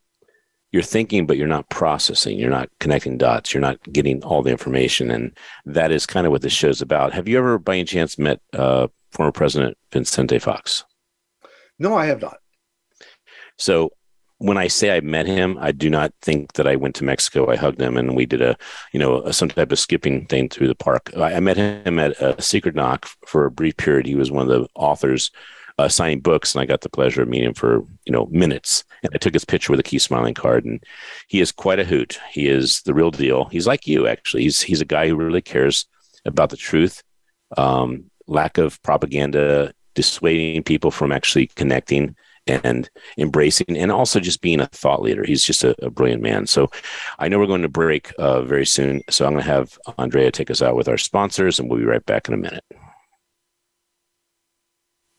[0.71, 2.37] You're thinking, but you're not processing.
[2.37, 3.53] You're not connecting dots.
[3.53, 5.11] You're not getting all the information.
[5.11, 7.13] And that is kind of what this show's about.
[7.13, 10.83] Have you ever, by any chance, met uh, former President Vincente Fox?
[11.77, 12.37] No, I have not.
[13.57, 13.91] So
[14.43, 17.49] when I say I met him, I do not think that I went to Mexico.
[17.49, 18.57] I hugged him and we did a,
[18.91, 21.09] you know, some type of skipping thing through the park.
[21.15, 24.05] I, I, met him at a secret knock for a brief period.
[24.05, 25.31] He was one of the authors
[25.77, 28.83] uh, signing books, and I got the pleasure of meeting him for you know minutes.
[29.01, 30.83] And I took his picture with a Keep Smiling card, and
[31.29, 32.19] he is quite a hoot.
[32.29, 33.45] He is the real deal.
[33.45, 34.43] He's like you, actually.
[34.43, 35.85] He's he's a guy who really cares
[36.25, 37.01] about the truth.
[37.57, 42.15] Um, lack of propaganda dissuading people from actually connecting
[42.47, 45.23] and embracing and also just being a thought leader.
[45.23, 46.47] He's just a, a brilliant man.
[46.47, 46.69] So
[47.19, 49.01] I know we're going to break uh, very soon.
[49.09, 51.85] So I'm going to have Andrea take us out with our sponsors, and we'll be
[51.85, 52.63] right back in a minute.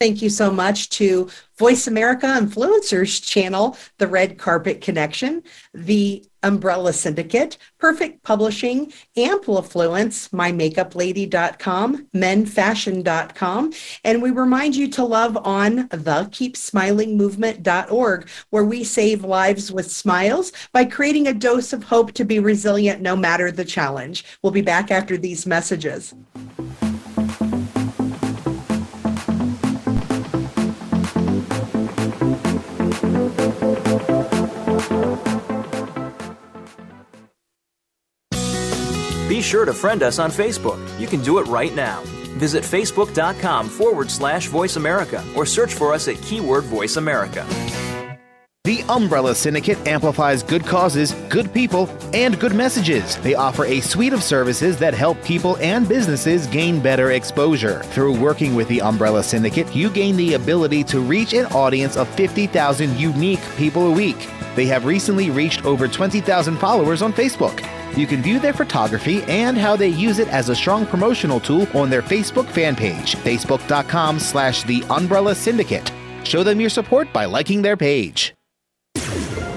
[0.01, 6.93] Thank you so much to Voice America Influencers channel, The Red Carpet Connection, the Umbrella
[6.93, 18.29] Syndicate, Perfect Publishing, Amplifluence, MyMakeupLady.com, MenFashion.com, and we remind you to love on the KeepSmilingMovement.org,
[18.51, 23.01] where we save lives with smiles by creating a dose of hope to be resilient
[23.01, 24.25] no matter the challenge.
[24.43, 26.15] We'll be back after these messages.
[39.55, 40.81] Sure to friend us on Facebook.
[40.99, 42.01] You can do it right now.
[42.43, 47.47] Visit facebook.com forward slash voice America or search for us at keyword voice America.
[48.65, 53.17] The Umbrella Syndicate amplifies good causes, good people, and good messages.
[53.19, 57.81] They offer a suite of services that help people and businesses gain better exposure.
[57.95, 62.09] Through working with the Umbrella Syndicate, you gain the ability to reach an audience of
[62.17, 64.29] 50,000 unique people a week.
[64.57, 67.63] They have recently reached over 20,000 followers on Facebook.
[67.97, 71.67] You can view their photography and how they use it as a strong promotional tool
[71.75, 75.93] on their Facebook fan page, facebook.com slash the Umbrella Syndicate.
[76.25, 78.35] Show them your support by liking their page.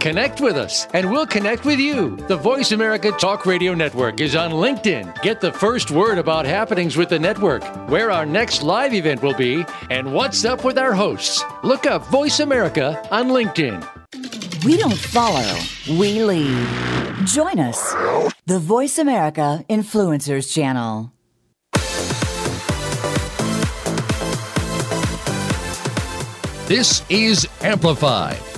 [0.00, 2.16] Connect with us, and we'll connect with you.
[2.28, 5.22] The Voice America Talk Radio Network is on LinkedIn.
[5.22, 9.34] Get the first word about happenings with the network, where our next live event will
[9.34, 11.44] be, and what's up with our hosts.
[11.62, 13.84] Look up Voice America on LinkedIn.
[14.64, 16.68] We don't follow, we lead.
[17.26, 17.92] Join us,
[18.46, 21.12] the Voice America Influencers Channel.
[26.66, 28.51] This is Amplified.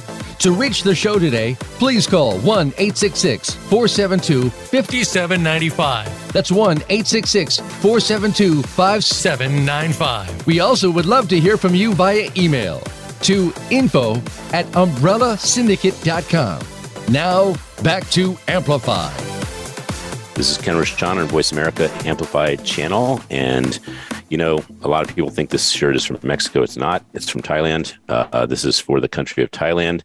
[0.45, 6.33] To reach the show today, please call 1 866 472 5795.
[6.35, 10.47] That's 1 866 472 5795.
[10.47, 12.81] We also would love to hear from you via email
[13.23, 14.17] to info
[14.53, 16.61] at umbrellasyndicate.com.
[17.11, 19.15] Now, back to Amplify.
[20.35, 23.19] This is Ken Rochon on Voice America Amplify channel.
[23.31, 23.81] And,
[24.29, 26.63] you know, a lot of people think this shirt is from Mexico.
[26.63, 27.95] It's not, it's from Thailand.
[28.11, 30.03] Uh, uh, this is for the country of Thailand.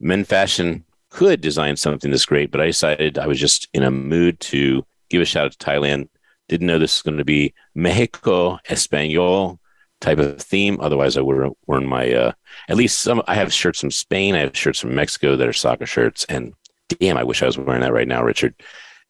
[0.00, 3.90] Men Fashion could design something this great, but I decided I was just in a
[3.90, 6.08] mood to give a shout out to Thailand.
[6.48, 9.58] Didn't know this was going to be Mexico Espanol
[10.00, 10.78] type of theme.
[10.80, 12.32] Otherwise, I would have worn my uh,
[12.68, 13.22] at least some.
[13.26, 14.34] I have shirts from Spain.
[14.34, 16.54] I have shirts from Mexico that are soccer shirts, and
[17.00, 18.54] damn, I wish I was wearing that right now, Richard.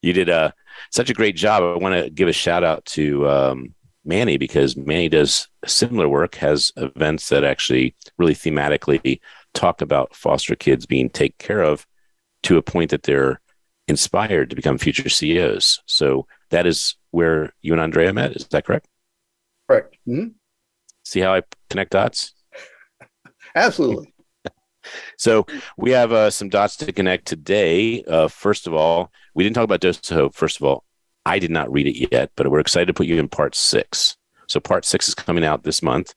[0.02, 0.52] You did uh,
[0.90, 1.62] such a great job.
[1.62, 6.36] I want to give a shout out to um, Manny because Manny does similar work,
[6.36, 9.20] has events that actually really thematically
[9.56, 11.86] talk about foster kids being taken care of
[12.44, 13.40] to a point that they're
[13.88, 15.80] inspired to become future CEOs.
[15.86, 18.36] So that is where you and Andrea met.
[18.36, 18.86] Is that correct?
[19.68, 19.96] Correct.
[20.06, 20.28] Mm-hmm.
[21.04, 22.34] See how I connect dots?
[23.54, 24.12] Absolutely.
[25.18, 28.04] so we have uh, some dots to connect today.
[28.04, 30.34] Uh, first of all, we didn't talk about Dose of Hope.
[30.34, 30.84] First of all,
[31.24, 34.16] I did not read it yet, but we're excited to put you in part six.
[34.46, 36.14] So part six is coming out this month.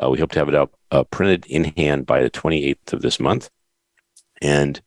[0.00, 3.02] Uh, we hope to have it up uh, printed in hand by the 28th of
[3.02, 3.50] this month.
[4.40, 4.80] And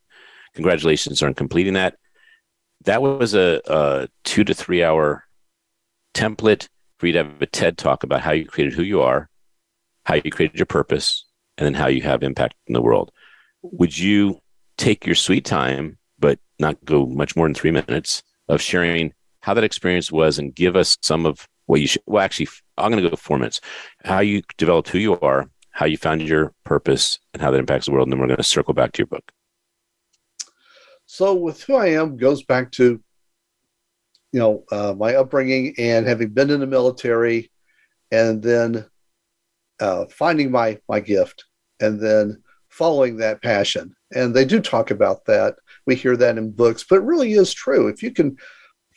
[0.53, 1.97] congratulations on completing that.
[2.85, 5.23] That was a, a two to three hour
[6.13, 9.29] template for you to have a TED talk about how you created who you are,
[10.05, 11.25] how you created your purpose,
[11.57, 13.11] and then how you have impact in the world.
[13.61, 14.39] Would you
[14.77, 19.53] take your sweet time, but not go much more than three minutes, of sharing how
[19.53, 22.03] that experience was and give us some of what you should?
[22.05, 23.61] Well, actually, I'm going to go four minutes.
[24.03, 27.85] How you developed who you are, how you found your purpose, and how that impacts
[27.85, 28.07] the world.
[28.07, 29.31] And then we're going to circle back to your book.
[31.05, 33.01] So, with who I am goes back to,
[34.31, 37.51] you know, uh, my upbringing and having been in the military,
[38.11, 38.85] and then
[39.79, 41.45] uh, finding my my gift,
[41.79, 43.95] and then following that passion.
[44.13, 45.55] And they do talk about that.
[45.85, 47.87] We hear that in books, but it really is true.
[47.87, 48.35] If you can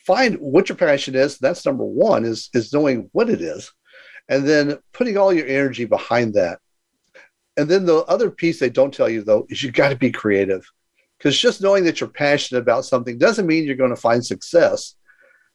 [0.09, 2.25] find what your passion is, that's number one.
[2.25, 3.71] Is is knowing what it is,
[4.29, 6.59] and then putting all your energy behind that.
[7.59, 10.11] And then the other piece they don't tell you though is you got to be
[10.11, 10.65] creative
[11.19, 14.95] because just knowing that you're passionate about something doesn't mean you're going to find success.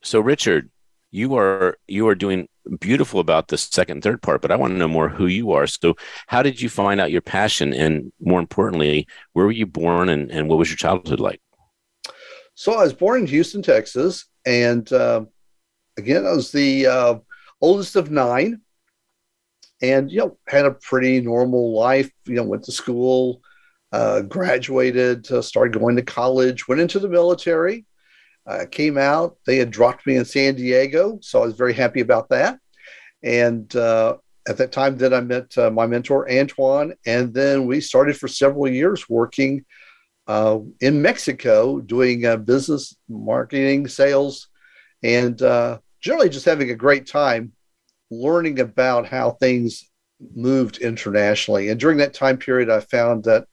[0.04, 0.70] So, Richard,
[1.12, 2.48] you are you are doing
[2.80, 5.66] beautiful about the second third part, but I want to know more who you are.
[5.66, 5.96] So,
[6.28, 10.30] how did you find out your passion, and more importantly, where were you born, and,
[10.32, 11.42] and what was your childhood like?
[12.56, 15.26] So, I was born in Houston, Texas, and uh,
[15.98, 17.16] again, I was the uh,
[17.62, 18.62] oldest of nine,
[19.82, 22.12] and you know, had a pretty normal life.
[22.26, 23.42] You know, went to school
[23.92, 27.86] uh, graduated, uh, started going to college, went into the military,
[28.48, 29.38] uh, came out.
[29.46, 32.60] They had dropped me in San Diego, so I was very happy about that.
[33.24, 38.18] And uh, at that time, then I met my mentor Antoine, and then we started
[38.18, 39.64] for several years working
[40.28, 44.48] uh, in Mexico, doing uh, business, marketing, sales,
[45.04, 47.52] and uh, generally just having a great time
[48.10, 49.90] learning about how things
[50.36, 51.70] moved internationally.
[51.70, 53.48] And during that time period, I found that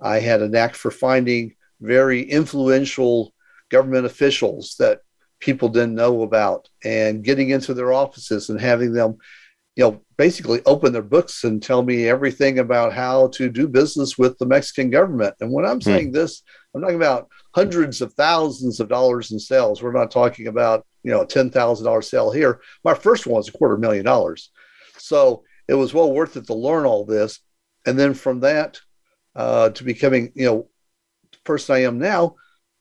[0.00, 3.32] I had a knack for finding very influential
[3.70, 5.00] government officials that
[5.38, 9.16] people didn't know about and getting into their offices and having them
[9.76, 14.18] you know basically open their books and tell me everything about how to do business
[14.18, 15.90] with the Mexican government and when I'm hmm.
[15.90, 16.42] saying this
[16.74, 21.10] I'm talking about hundreds of thousands of dollars in sales we're not talking about you
[21.10, 24.50] know a $10,000 sale here my first one was a quarter million dollars
[24.98, 27.40] so it was well worth it to learn all this
[27.86, 28.80] and then from that
[29.34, 30.68] uh, to becoming, you know,
[31.32, 32.36] the person I am now,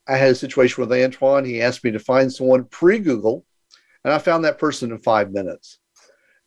[0.08, 1.46] I had a situation with Antoine.
[1.46, 3.46] He asked me to find someone pre Google,
[4.04, 5.80] and I found that person in five minutes.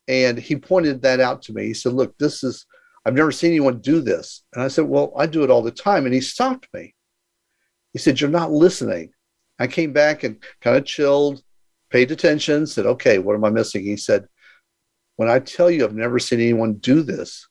[0.09, 1.67] And he pointed that out to me.
[1.67, 2.67] He said, Look, this is,
[3.05, 4.43] I've never seen anyone do this.
[4.53, 6.07] And I said, Well, I do it all the time.
[6.07, 6.95] And he stopped me.
[7.93, 9.11] He said, You're not listening.
[9.59, 11.43] I came back and kind of chilled,
[11.91, 13.83] paid attention, said, Okay, what am I missing?
[13.83, 14.27] He said,
[15.17, 17.49] When I tell you I've never seen anyone do this,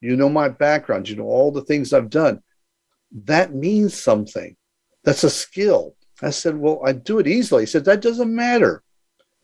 [0.00, 1.08] you know my background.
[1.08, 2.42] You know all the things I've done.
[3.24, 4.56] That means something.
[5.04, 5.94] That's a skill.
[6.22, 7.62] I said, Well, I do it easily.
[7.62, 8.82] He said, That doesn't matter.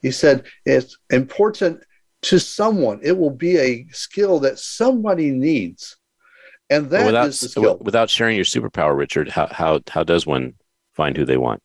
[0.06, 1.82] He said, It's important
[2.22, 3.00] to someone.
[3.02, 5.96] It will be a skill that somebody needs.
[6.70, 7.78] And that without, is the skill.
[7.80, 10.54] Without sharing your superpower, Richard, how, how, how does one
[10.94, 11.60] find who they want?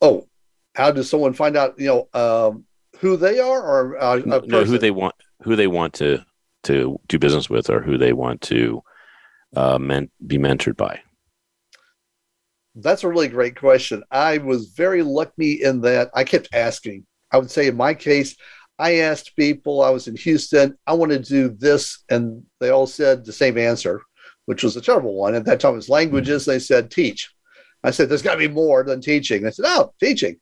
[0.00, 0.26] Oh,
[0.74, 2.64] how does someone find out, you know, um,
[2.98, 6.24] who they are or uh, no, who they want, who they want to
[6.64, 8.82] to do business with or who they want to
[9.54, 11.00] uh, men- be mentored by?
[12.74, 14.02] That's a really great question.
[14.10, 17.06] I was very lucky in that I kept asking.
[17.30, 18.36] I would say in my case,
[18.78, 22.02] I asked people, I was in Houston, I want to do this.
[22.10, 24.02] And they all said the same answer,
[24.46, 25.34] which was a terrible one.
[25.34, 26.42] At that time, it was languages.
[26.42, 26.50] Mm-hmm.
[26.50, 27.32] They said, teach.
[27.84, 29.42] I said, there's got to be more than teaching.
[29.42, 30.40] They said, oh, teaching.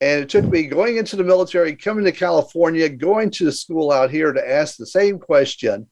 [0.00, 3.92] And it took me going into the military, coming to California, going to the school
[3.92, 5.88] out here to ask the same question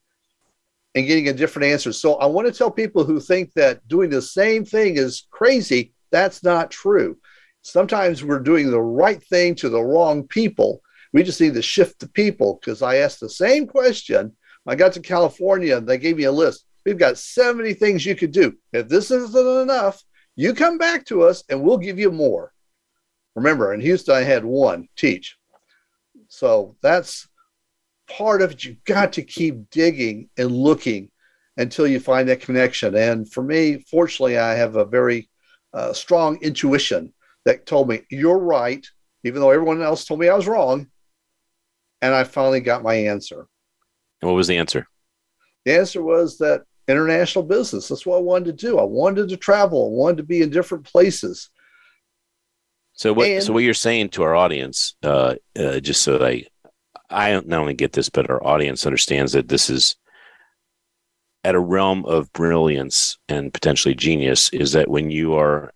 [0.99, 1.91] and getting a different answer.
[1.91, 5.93] So I want to tell people who think that doing the same thing is crazy.
[6.11, 7.17] That's not true.
[7.61, 10.81] Sometimes we're doing the right thing to the wrong people.
[11.13, 14.35] We just need to shift the people because I asked the same question.
[14.67, 16.65] I got to California and they gave me a list.
[16.85, 18.55] We've got 70 things you could do.
[18.73, 20.03] If this isn't enough,
[20.35, 22.53] you come back to us and we'll give you more.
[23.35, 25.37] Remember, in Houston, I had one teach.
[26.27, 27.27] So that's
[28.09, 28.65] part of it.
[28.65, 31.09] You've got to keep digging and looking
[31.57, 32.95] until you find that connection.
[32.95, 35.29] And for me, fortunately, I have a very
[35.73, 37.13] uh, strong intuition.
[37.45, 38.85] that told me, You're right,
[39.23, 40.87] even though everyone else told me I was wrong.
[42.01, 43.45] And I finally got my answer.
[44.21, 44.87] And what was the answer?
[45.65, 47.89] The answer was that international business.
[47.89, 48.79] That's what I wanted to do.
[48.79, 49.87] I wanted to travel.
[49.87, 51.49] I wanted to be in different places.
[52.93, 53.27] So what?
[53.27, 56.45] And, so what you're saying to our audience, uh, uh, just so that
[57.09, 59.95] I, not only get this, but our audience understands that this is
[61.43, 64.49] at a realm of brilliance and potentially genius.
[64.49, 65.73] Is that when you are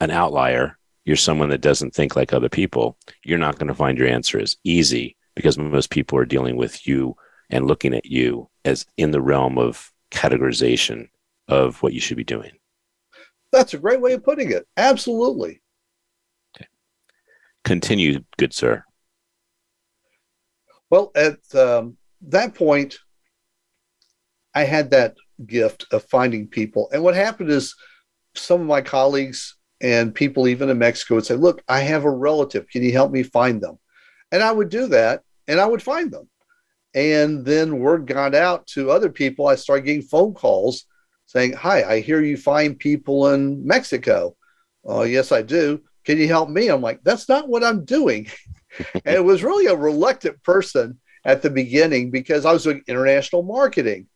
[0.00, 2.96] an outlier, you're someone that doesn't think like other people.
[3.24, 6.86] You're not going to find your answer as easy because most people are dealing with
[6.86, 7.16] you
[7.50, 11.08] and looking at you as in the realm of categorization
[11.48, 12.52] of what you should be doing.
[13.50, 14.66] That's a great way of putting it.
[14.76, 15.60] Absolutely.
[16.56, 16.66] Okay.
[17.64, 18.84] Continue, good sir.
[20.92, 21.96] Well, at um,
[22.28, 22.98] that point,
[24.54, 25.14] I had that
[25.46, 26.90] gift of finding people.
[26.92, 27.74] And what happened is
[28.34, 32.10] some of my colleagues and people even in Mexico would say, Look, I have a
[32.10, 32.68] relative.
[32.68, 33.78] Can you help me find them?
[34.32, 36.28] And I would do that and I would find them.
[36.94, 39.46] And then word got out to other people.
[39.46, 40.84] I started getting phone calls
[41.24, 44.36] saying, Hi, I hear you find people in Mexico.
[44.84, 45.80] Oh, yes, I do.
[46.04, 46.68] Can you help me?
[46.68, 48.28] I'm like, That's not what I'm doing.
[48.78, 53.42] and it was really a reluctant person at the beginning because I was doing international
[53.42, 54.08] marketing.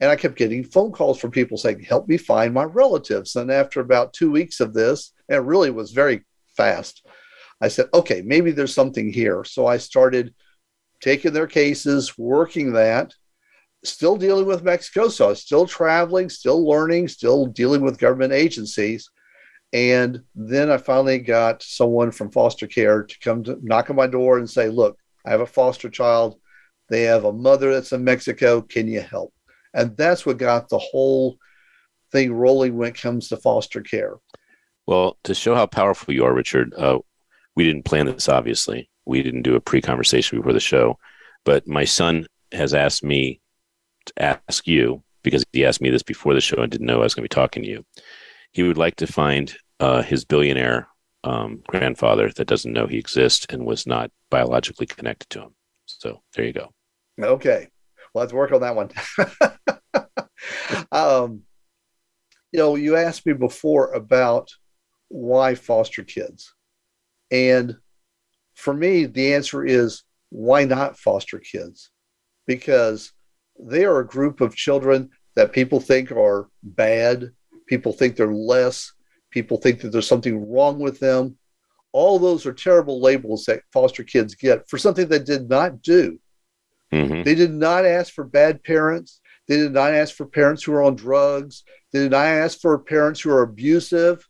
[0.00, 3.36] And I kept getting phone calls from people saying, Help me find my relatives.
[3.36, 6.24] And after about two weeks of this, and it really was very
[6.56, 7.06] fast,
[7.60, 9.44] I said, Okay, maybe there's something here.
[9.44, 10.34] So I started
[11.00, 13.14] taking their cases, working that,
[13.84, 15.08] still dealing with Mexico.
[15.08, 19.08] So I was still traveling, still learning, still dealing with government agencies.
[19.74, 24.06] And then I finally got someone from foster care to come to knock on my
[24.06, 24.96] door and say, Look,
[25.26, 26.38] I have a foster child.
[26.88, 28.62] They have a mother that's in Mexico.
[28.62, 29.34] Can you help?
[29.74, 31.36] And that's what got the whole
[32.12, 34.14] thing rolling when it comes to foster care.
[34.86, 36.98] Well, to show how powerful you are, Richard, uh,
[37.56, 40.98] we didn't plan this, obviously we didn't do a pre-conversation before the show,
[41.44, 43.40] but my son has asked me
[44.06, 47.04] to ask you because he asked me this before the show and didn't know I
[47.04, 47.84] was going to be talking to you.
[48.52, 50.88] He would like to find uh, his billionaire
[51.24, 55.54] um, grandfather that doesn't know he exists and was not biologically connected to him.
[55.86, 56.72] So there you go.
[57.20, 57.68] Okay,
[58.12, 58.90] well, let's work on that one.
[60.92, 61.42] um,
[62.52, 64.50] you know, you asked me before about
[65.08, 66.54] why foster kids,
[67.30, 67.76] and
[68.54, 71.90] for me, the answer is why not foster kids?
[72.46, 73.12] Because
[73.58, 77.30] they are a group of children that people think are bad,
[77.66, 78.92] people think they're less,
[79.34, 81.36] people think that there's something wrong with them.
[81.92, 86.18] All those are terrible labels that foster kids get for something they did not do.
[86.92, 87.22] Mm-hmm.
[87.24, 89.20] They did not ask for bad parents.
[89.46, 91.64] They did not ask for parents who are on drugs.
[91.92, 94.26] They did not ask for parents who are abusive,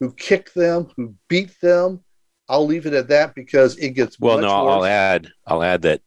[0.00, 2.00] who kick them, who beat them,
[2.50, 4.38] I'll leave it at that because it gets well.
[4.40, 5.30] no, I'll add.
[5.46, 6.02] I'll add that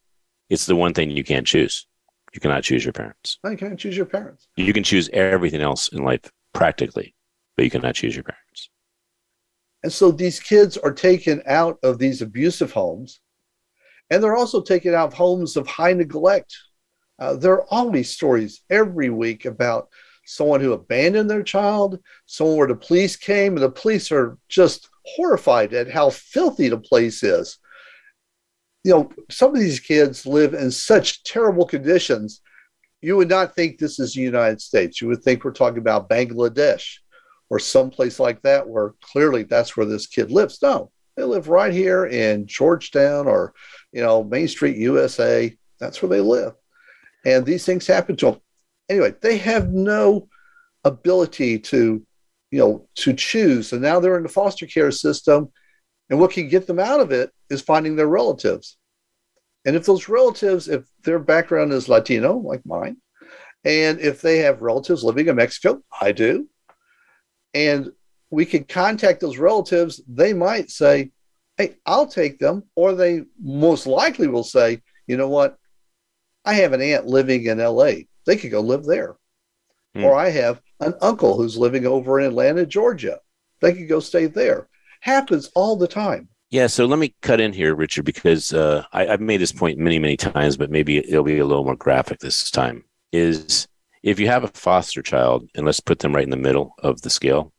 [0.49, 1.87] it's the one thing you can't choose.
[2.33, 3.39] You cannot choose your parents.
[3.45, 4.49] I can't choose your parents.
[4.57, 7.15] You can choose everything else in life practically,
[7.55, 8.69] but you cannot choose your parents.
[9.83, 13.19] And so these kids are taken out of these abusive homes,
[14.09, 16.55] and they're also taken out of homes of high neglect.
[17.19, 19.89] Uh, there are always stories every week about
[20.25, 24.89] someone who abandoned their child, someone where the police came, and the police are just
[25.05, 27.59] horrified at how filthy the place is.
[28.85, 32.41] You know, some of these kids live in such terrible conditions.
[33.01, 35.01] You would not think this is the United States.
[35.01, 36.99] You would think we're talking about Bangladesh
[37.53, 40.59] or someplace like that, where clearly that's where this kid lives.
[40.61, 43.53] No, they live right here in Georgetown or,
[43.91, 45.55] you know, Main Street, USA.
[45.79, 46.53] That's where they live.
[47.25, 48.39] And these things happen to them.
[48.89, 50.27] Anyway, they have no
[50.83, 52.05] ability to
[52.53, 53.73] you know, to choose.
[53.73, 55.51] And now they're in the foster care system.
[56.11, 58.77] And what can get them out of it is finding their relatives.
[59.65, 62.97] And if those relatives, if their background is Latino, like mine,
[63.65, 66.47] and if they have relatives living in Mexico, I do,
[67.53, 67.91] and
[68.29, 71.11] we can contact those relatives, they might say,
[71.57, 72.63] Hey, I'll take them.
[72.75, 75.57] Or they most likely will say, You know what?
[76.45, 77.91] I have an aunt living in LA.
[78.25, 79.15] They could go live there.
[79.95, 80.05] Hmm.
[80.05, 83.19] Or I have an uncle who's living over in Atlanta, Georgia.
[83.61, 84.67] They could go stay there.
[85.01, 86.29] Happens all the time.
[86.49, 89.79] Yeah, so let me cut in here, Richard, because uh, I, have made this point
[89.79, 92.83] many, many times, but maybe it'll be a little more graphic this time.
[93.11, 93.67] Is
[94.03, 97.01] if you have a foster child, and let's put them right in the middle of
[97.01, 97.53] the scale,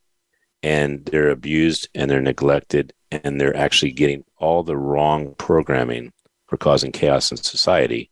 [0.63, 6.13] and they're abused and they're neglected and they're actually getting all the wrong programming
[6.47, 8.11] for causing chaos in society,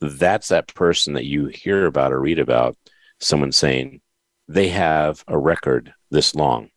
[0.00, 2.76] that's that person that you hear about or read about
[3.20, 4.00] someone saying
[4.46, 6.70] they have a record this long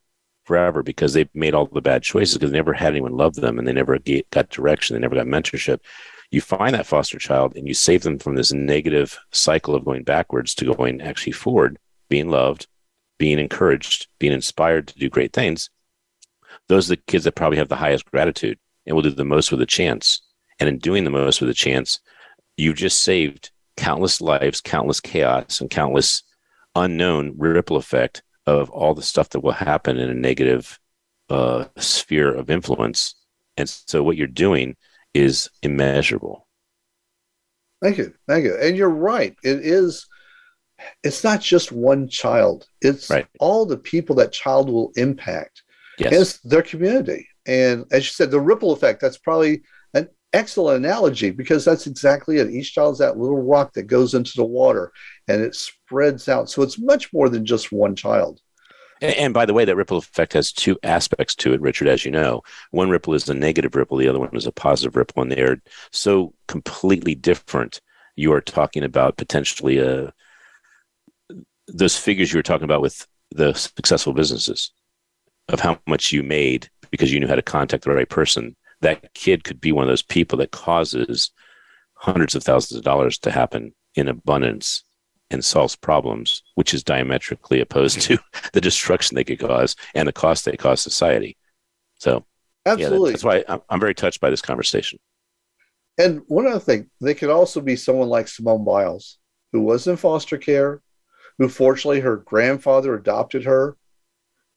[0.45, 3.59] forever because they've made all the bad choices because they never had anyone love them
[3.59, 4.95] and they never get, got direction.
[4.95, 5.79] They never got mentorship.
[6.32, 10.03] You find that foster child and you save them from this negative cycle of going
[10.03, 11.77] backwards to going actually forward,
[12.09, 12.67] being loved,
[13.17, 15.69] being encouraged, being inspired to do great things.
[16.67, 19.51] Those are the kids that probably have the highest gratitude and will do the most
[19.51, 20.21] with a chance.
[20.59, 21.99] And in doing the most with a chance,
[22.55, 26.23] you just saved countless lives, countless chaos, and countless
[26.75, 30.79] unknown ripple effect of all the stuff that will happen in a negative
[31.29, 33.15] uh, sphere of influence.
[33.57, 34.77] And so what you're doing
[35.14, 36.47] is immeasurable.
[37.82, 38.14] Thank you.
[38.28, 38.55] Thank you.
[38.57, 39.36] And you're right.
[39.43, 40.07] It is,
[41.03, 43.28] it's not just one child, it's right.
[43.39, 45.64] all the people that child will impact.
[45.97, 46.14] Yes.
[46.14, 47.28] It's their community.
[47.45, 52.38] And as you said, the ripple effect, that's probably an excellent analogy because that's exactly
[52.38, 52.49] it.
[52.49, 54.91] Each child is that little rock that goes into the water
[55.28, 56.49] and it spreads out.
[56.49, 58.39] So it's much more than just one child.
[59.02, 62.12] And by the way, that ripple effect has two aspects to it, Richard, as you
[62.12, 62.43] know.
[62.70, 65.62] One ripple is a negative ripple, the other one is a positive ripple, and they're
[65.91, 67.82] so completely different.
[68.16, 70.12] You are talking about potentially a, uh,
[71.68, 74.72] those figures you were talking about with the successful businesses
[75.47, 78.56] of how much you made because you knew how to contact the right person.
[78.82, 81.32] That kid could be one of those people that causes
[81.95, 84.84] hundreds of thousands of dollars to happen in abundance
[85.32, 88.47] and solves problems, which is diametrically opposed to mm-hmm.
[88.53, 91.38] the destruction they could cause and the cost they cause society.
[91.99, 92.25] So,
[92.65, 94.99] absolutely, yeah, that's why I'm, I'm very touched by this conversation.
[95.97, 99.17] And one other thing, they could also be someone like Simone Biles,
[99.51, 100.82] who was in foster care,
[101.38, 103.77] who fortunately her grandfather adopted her.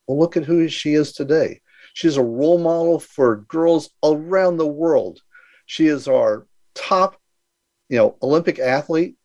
[0.07, 1.61] Well, look at who she is today.
[1.93, 5.21] She's a role model for girls around the world.
[5.65, 7.19] She is our top,
[7.89, 9.15] you know, Olympic athlete.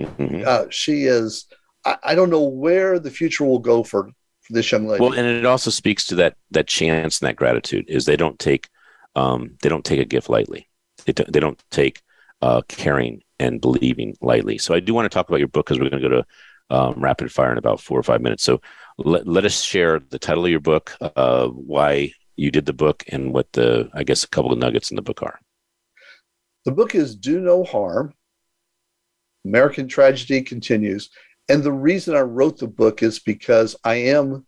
[0.00, 0.42] Mm-hmm.
[0.46, 1.46] Uh, she is.
[1.84, 5.02] I, I, don't know where the future will go for, for this young lady.
[5.02, 8.38] Well, and it also speaks to that that chance and that gratitude is they don't
[8.38, 8.68] take
[9.14, 10.68] um, they don't take a gift lightly.
[11.06, 12.02] They don't, they don't take
[12.42, 14.58] uh, caring and believing lightly.
[14.58, 16.26] So I do want to talk about your book because we're going to go to
[16.70, 18.42] um, rapid fire in about four or five minutes.
[18.42, 18.60] So
[18.98, 23.04] let, let us share the title of your book, uh, why you did the book,
[23.08, 25.38] and what the I guess a couple of nuggets in the book are.
[26.64, 28.14] The book is Do No Harm
[29.44, 31.10] American Tragedy Continues.
[31.48, 34.46] And the reason I wrote the book is because I am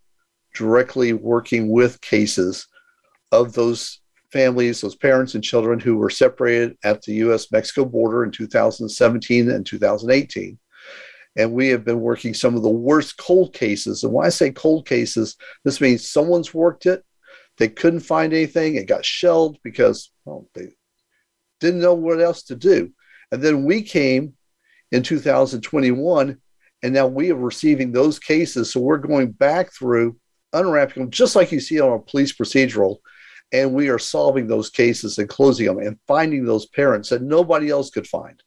[0.54, 2.66] directly working with cases
[3.32, 4.00] of those
[4.32, 9.50] families, those parents and children who were separated at the US Mexico border in 2017
[9.50, 10.58] and 2018.
[11.38, 14.02] And we have been working some of the worst cold cases.
[14.02, 17.04] And when I say cold cases, this means someone's worked it,
[17.58, 20.68] they couldn't find anything, it got shelved because well, they
[21.60, 22.92] didn't know what else to do.
[23.32, 24.34] And then we came
[24.92, 26.38] in 2021.
[26.82, 28.72] And now we are receiving those cases.
[28.72, 30.16] So we're going back through,
[30.52, 32.98] unwrapping them, just like you see on a police procedural.
[33.52, 37.70] And we are solving those cases and closing them and finding those parents that nobody
[37.70, 38.42] else could find.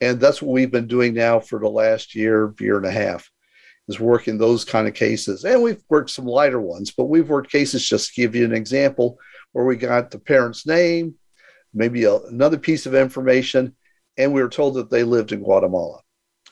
[0.00, 3.30] And that's what we've been doing now for the last year, year and a half,
[3.86, 5.44] is working those kind of cases.
[5.44, 8.52] And we've worked some lighter ones, but we've worked cases, just to give you an
[8.52, 9.18] example,
[9.52, 11.14] where we got the parent's name,
[11.72, 13.76] maybe a, another piece of information,
[14.16, 16.00] and we were told that they lived in Guatemala.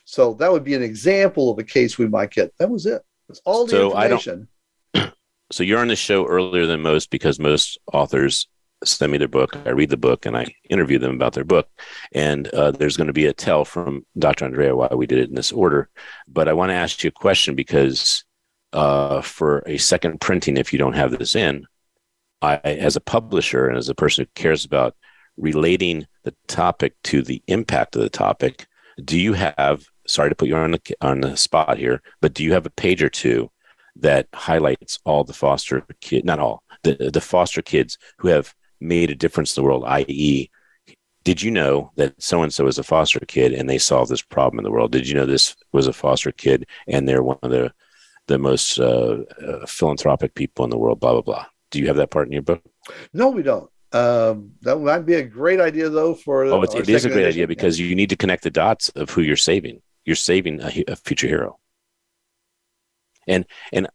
[0.04, 2.56] So that would be an example of a case we might get.
[2.58, 3.02] That was it.
[3.28, 4.48] It's all the so information.
[5.52, 8.48] so you're on the show earlier than most because most authors
[8.84, 9.56] send me their book.
[9.66, 11.68] I read the book and I interview them about their book.
[12.12, 14.46] And uh, there's going to be a tell from Dr.
[14.46, 15.88] Andrea why we did it in this order.
[16.26, 18.24] But I want to ask you a question because
[18.72, 21.66] uh, for a second printing, if you don't have this in,
[22.42, 24.96] I, as a publisher and as a person who cares about
[25.40, 28.66] relating the topic to the impact of the topic,
[29.04, 32.44] do you have, sorry to put you on the, on the spot here, but do
[32.44, 33.50] you have a page or two
[33.96, 39.10] that highlights all the foster kid, not all, the, the foster kids who have made
[39.10, 40.50] a difference in the world, i.e.,
[41.22, 44.22] did you know that so and so is a foster kid and they solved this
[44.22, 44.92] problem in the world?
[44.92, 47.72] Did you know this was a foster kid and they're one of the
[48.26, 50.98] the most uh, uh, philanthropic people in the world?
[51.00, 51.46] Blah blah blah.
[51.70, 52.62] Do you have that part in your book?
[53.12, 53.70] No, we don't.
[53.92, 56.14] Um, that might be a great idea, though.
[56.14, 57.28] For oh, it is a great edition.
[57.28, 59.82] idea because you need to connect the dots of who you're saving.
[60.04, 61.58] You're saving a, a future hero.
[63.26, 63.88] And and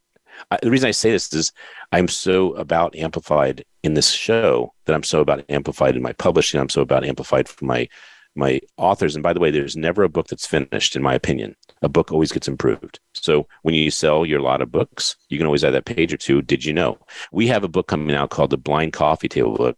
[0.51, 1.51] I, the reason I say this is
[1.91, 6.59] I'm so about amplified in this show that I'm so about amplified in my publishing.
[6.59, 7.87] I'm so about amplified for my
[8.35, 9.15] my authors.
[9.15, 11.55] And by the way, there's never a book that's finished, in my opinion.
[11.81, 12.99] A book always gets improved.
[13.13, 16.17] So when you sell your lot of books, you can always add that page or
[16.17, 16.41] two.
[16.41, 16.97] Did you know?
[17.31, 19.77] We have a book coming out called the Blind Coffee Table Book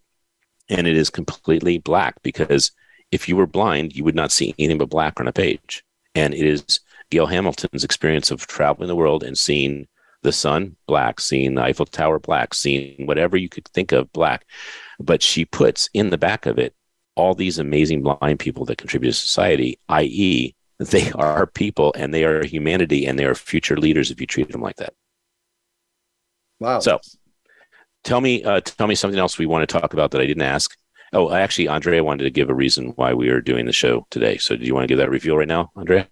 [0.68, 2.72] and it is completely black because
[3.10, 5.84] if you were blind, you would not see anything but black on a page.
[6.14, 9.86] And it is Gail Hamilton's experience of traveling the world and seeing
[10.22, 14.44] the sun black, seeing the Eiffel Tower black, seeing whatever you could think of black.
[14.98, 16.74] But she puts in the back of it
[17.14, 22.24] all these amazing blind people that contribute to society, i.e., they are people and they
[22.24, 24.94] are humanity and they are future leaders if you treat them like that.
[26.60, 26.80] Wow.
[26.80, 27.00] So
[28.08, 30.42] tell me, uh, tell me something else we want to talk about that I didn't
[30.42, 30.74] ask.
[31.12, 34.38] Oh, actually, Andrea wanted to give a reason why we are doing the show today.
[34.38, 36.08] So, do you want to give that reveal right now, Andrea?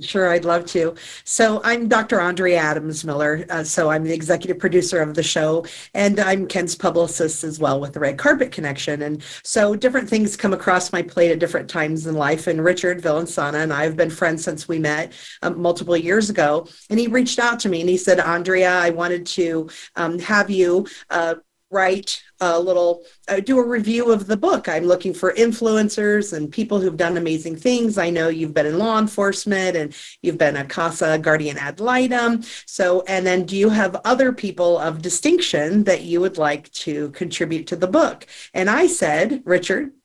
[0.00, 0.94] Sure, I'd love to.
[1.24, 2.20] So I'm Dr.
[2.20, 3.44] Andrea Adams Miller.
[3.50, 7.80] Uh, so I'm the executive producer of the show, and I'm Ken's publicist as well
[7.80, 9.02] with the Red Carpet Connection.
[9.02, 12.46] And so different things come across my plate at different times in life.
[12.46, 16.66] And Richard Villasana and I have been friends since we met um, multiple years ago.
[16.88, 20.48] And he reached out to me and he said, Andrea, I wanted to um, have
[20.50, 21.34] you uh,
[21.70, 24.68] write a little uh, do a review of the book.
[24.68, 27.96] I'm looking for influencers and people who've done amazing things.
[27.98, 32.42] I know you've been in law enforcement and you've been a casa guardian ad litem.
[32.66, 37.10] So and then do you have other people of distinction that you would like to
[37.10, 38.26] contribute to the book?
[38.52, 39.92] And i said richard.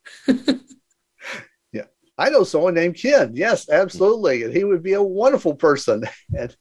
[1.73, 1.85] Yeah.
[2.17, 3.31] I know someone named ken.
[3.35, 4.43] Yes absolutely.
[4.43, 6.03] And he would be a wonderful person.
[6.37, 6.55] And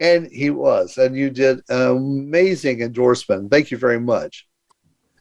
[0.00, 0.98] and he was.
[0.98, 3.50] And you did an amazing endorsement.
[3.50, 4.46] Thank you very much.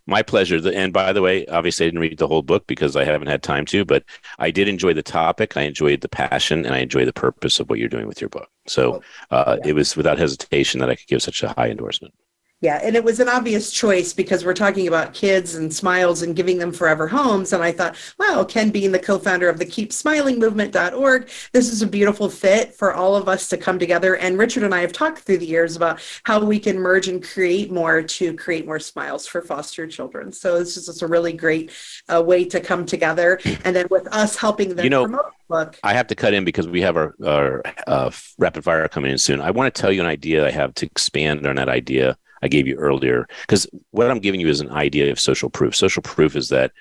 [0.07, 0.59] My pleasure.
[0.74, 3.43] And by the way, obviously, I didn't read the whole book because I haven't had
[3.43, 4.03] time to, but
[4.39, 5.55] I did enjoy the topic.
[5.55, 8.30] I enjoyed the passion and I enjoy the purpose of what you're doing with your
[8.30, 8.49] book.
[8.68, 12.14] So uh, it was without hesitation that I could give such a high endorsement.
[12.62, 16.36] Yeah, and it was an obvious choice because we're talking about kids and smiles and
[16.36, 17.53] giving them forever homes.
[17.53, 21.82] And I thought, wow, Ken being the co-founder of the Keep Smiling Movement.org, this is
[21.82, 24.16] a beautiful fit for all of us to come together.
[24.16, 27.24] And Richard and I have talked through the years about how we can merge and
[27.24, 30.32] create more to create more smiles for foster children.
[30.32, 31.72] So this is just a really great
[32.14, 33.39] uh, way to come together.
[33.66, 35.80] And then with us helping them you know, promote book.
[35.84, 39.18] I have to cut in because we have our, our uh, rapid fire coming in
[39.18, 39.41] soon.
[39.41, 42.47] I want to tell you an idea I have to expand on that idea I
[42.47, 43.27] gave you earlier.
[43.41, 45.75] Because what I'm giving you is an idea of social proof.
[45.75, 46.71] Social proof is that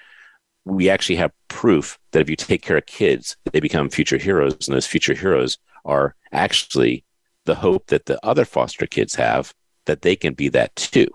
[0.64, 4.68] we actually have proof that if you take care of kids, they become future heroes,
[4.68, 7.04] and those future heroes are actually
[7.46, 9.54] the hope that the other foster kids have
[9.86, 11.08] that they can be that too.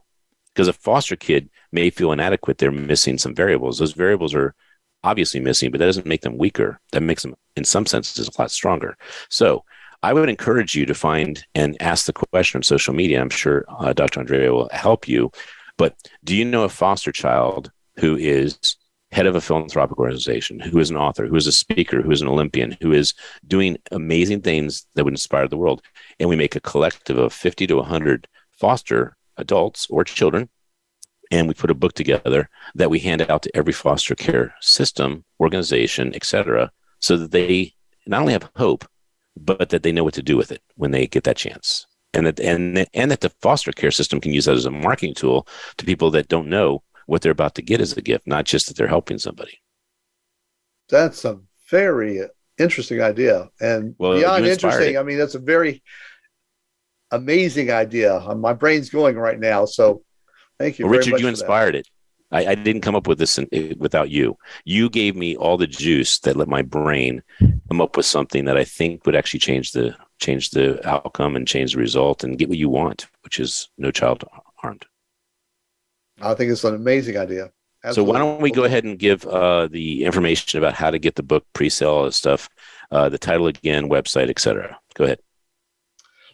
[0.53, 3.77] Because a foster kid may feel inadequate, they're missing some variables.
[3.77, 4.55] Those variables are
[5.03, 6.79] obviously missing, but that doesn't make them weaker.
[6.91, 8.97] That makes them, in some senses, a lot stronger.
[9.29, 9.63] So
[10.05, 13.19] I would encourage you to find and ask the question on social media.
[13.19, 14.19] I'm sure uh, Dr.
[14.19, 15.31] Andrea will help you.
[15.79, 18.77] But do you know a foster child who is
[19.11, 22.21] head of a philanthropic organization, who is an author, who is a speaker, who is
[22.21, 23.15] an Olympian, who is
[23.47, 25.81] doing amazing things that would inspire the world?
[26.19, 30.49] And we make a collective of 50 to 100 foster adults or children.
[31.31, 35.25] And we put a book together that we hand out to every foster care system,
[35.39, 37.73] organization, etc., so that they
[38.05, 38.85] not only have hope,
[39.37, 41.85] but that they know what to do with it when they get that chance.
[42.13, 45.15] And that and and that the foster care system can use that as a marketing
[45.15, 48.45] tool to people that don't know what they're about to get as a gift, not
[48.45, 49.61] just that they're helping somebody.
[50.89, 52.21] That's a very
[52.57, 54.95] interesting idea, and well, beyond interesting.
[54.95, 54.97] It.
[54.97, 55.83] I mean, that's a very
[57.11, 58.19] amazing idea.
[58.35, 59.65] My brain's going right now.
[59.65, 60.03] So,
[60.57, 61.19] thank you, well, Richard.
[61.19, 61.87] you inspired it.
[62.31, 64.37] I, I, didn't come up with this in, without you.
[64.65, 68.57] You gave me all the juice that let my brain come up with something that
[68.57, 72.49] I think would actually change the change the outcome and change the result and get
[72.49, 74.23] what you want, which is no child
[74.55, 74.85] harmed.
[76.21, 77.51] I think it's an amazing idea.
[77.83, 78.11] Absolutely.
[78.11, 81.15] So why don't we go ahead and give uh, the information about how to get
[81.15, 82.49] the book pre-sale, all this stuff,
[82.89, 84.79] uh, the title again, website, etc.
[84.95, 85.19] Go ahead.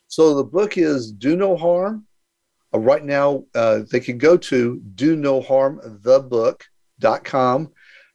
[0.08, 2.06] So the book is "Do No Harm:
[2.74, 7.72] uh, right now, uh, they can go to do no harm thebook.com.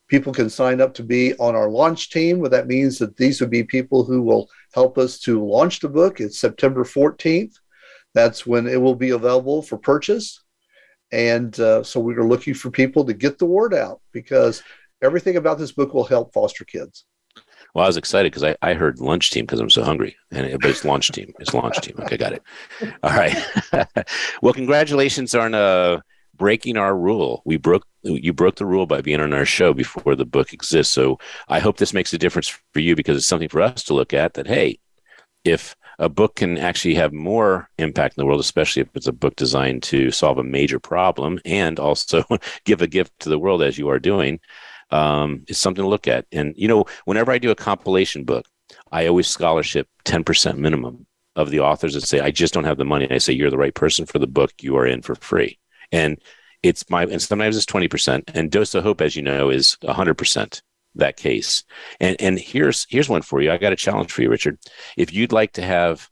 [0.09, 2.39] People can sign up to be on our launch team.
[2.39, 5.89] What that means that these would be people who will help us to launch the
[5.89, 6.21] book.
[6.21, 7.55] It's September 14th.
[8.15, 10.43] That's when it will be available for purchase.
[11.13, 14.63] And uh, so we are looking for people to get the word out because
[15.03, 17.05] everything about this book will help foster kids.
[17.77, 20.47] Well, I was excited because I, I heard lunch team because I'm so hungry, and
[20.47, 21.35] it, but it's launch team.
[21.39, 21.95] It's launch team.
[21.99, 22.43] Okay, got it.
[23.03, 23.37] All right.
[24.41, 26.01] well, congratulations on uh,
[26.39, 27.43] breaking our rule.
[27.45, 30.95] We broke you broke the rule by being on our show before the book exists.
[30.95, 31.19] So
[31.49, 34.15] I hope this makes a difference for you because it's something for us to look
[34.15, 34.33] at.
[34.33, 34.79] That hey,
[35.45, 39.13] if a book can actually have more impact in the world, especially if it's a
[39.13, 42.25] book designed to solve a major problem and also
[42.65, 44.41] give a gift to the world as you are doing,
[44.91, 46.27] um, is something to look at.
[46.33, 48.47] And you know, whenever I do a compilation book,
[48.93, 52.79] I always scholarship ten percent minimum of the authors that say I just don't have
[52.79, 53.05] the money.
[53.05, 54.53] And I say you're the right person for the book.
[54.61, 55.59] You are in for free.
[55.93, 56.19] And
[56.63, 58.31] it's my and sometimes it's twenty percent.
[58.35, 60.63] And Dose of Hope, as you know, is hundred percent
[60.95, 61.65] that case.
[62.01, 63.53] And and here's here's one for you.
[63.53, 64.59] I got a challenge for you, Richard.
[64.97, 66.09] If you'd like to have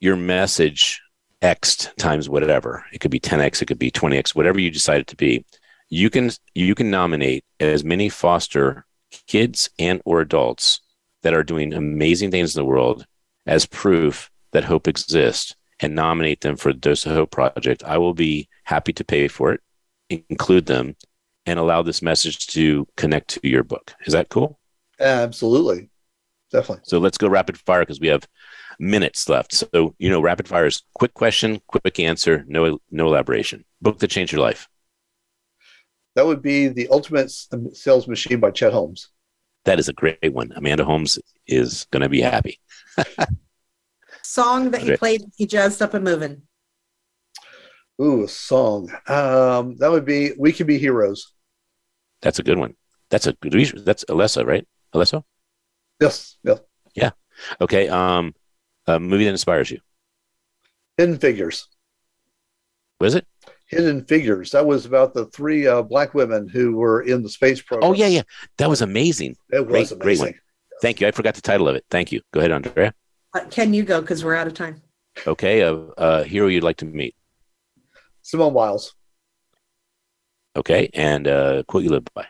[0.00, 1.00] your message
[1.42, 2.84] x times whatever.
[2.92, 5.44] It could be 10x, it could be 20x, whatever you decide it to be.
[5.88, 8.84] You can you can nominate as many foster
[9.26, 10.80] kids and or adults
[11.22, 13.06] that are doing amazing things in the world
[13.46, 17.84] as proof that hope exists and nominate them for the Dose of Hope project.
[17.84, 19.60] I will be happy to pay for it,
[20.28, 20.96] include them,
[21.44, 23.94] and allow this message to connect to your book.
[24.06, 24.58] Is that cool?
[24.98, 25.90] Absolutely.
[26.50, 26.84] Definitely.
[26.86, 28.26] So let's go rapid fire because we have
[28.78, 29.52] minutes left.
[29.52, 33.64] So, you know, rapid fire is quick question, quick answer, no no elaboration.
[33.82, 34.68] Book that changed your life.
[36.16, 39.10] That would be The Ultimate Sales Machine by Chet Holmes.
[39.66, 40.50] That is a great one.
[40.56, 42.58] Amanda Holmes is going to be happy.
[44.22, 46.42] Song that you played, you jazzed up and moving.
[48.00, 48.90] Ooh, a song.
[49.06, 51.32] Um, that would be "We Can Be Heroes."
[52.20, 52.74] That's a good one.
[53.08, 53.54] That's a good.
[53.54, 53.82] Reason.
[53.84, 54.66] That's Alesso, right?
[54.94, 55.22] Alesso.
[56.00, 56.36] Yes.
[56.42, 56.58] Yeah.
[56.94, 57.10] Yeah.
[57.60, 57.88] Okay.
[57.88, 58.34] Um,
[58.86, 59.80] a movie that inspires you.
[60.98, 61.68] Hidden Figures.
[63.00, 63.26] Was it?
[63.66, 64.52] Hidden Figures.
[64.52, 67.90] That was about the three uh, black women who were in the space program.
[67.90, 68.22] Oh yeah, yeah.
[68.58, 69.36] That was amazing.
[69.50, 69.98] It was great, amazing.
[69.98, 70.34] Great one.
[70.82, 71.08] Thank you.
[71.08, 71.84] I forgot the title of it.
[71.90, 72.20] Thank you.
[72.32, 72.92] Go ahead, Andrea.
[73.34, 74.80] Uh, can you go because we're out of time?
[75.26, 75.60] Okay.
[75.60, 77.14] A, a hero you'd like to meet.
[78.22, 78.94] Simone Biles.
[80.56, 82.26] Okay, and uh, quote you live by.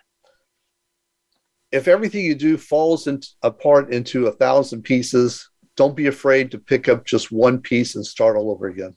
[1.70, 6.58] If everything you do falls in, apart into a thousand pieces, don't be afraid to
[6.58, 8.96] pick up just one piece and start all over again.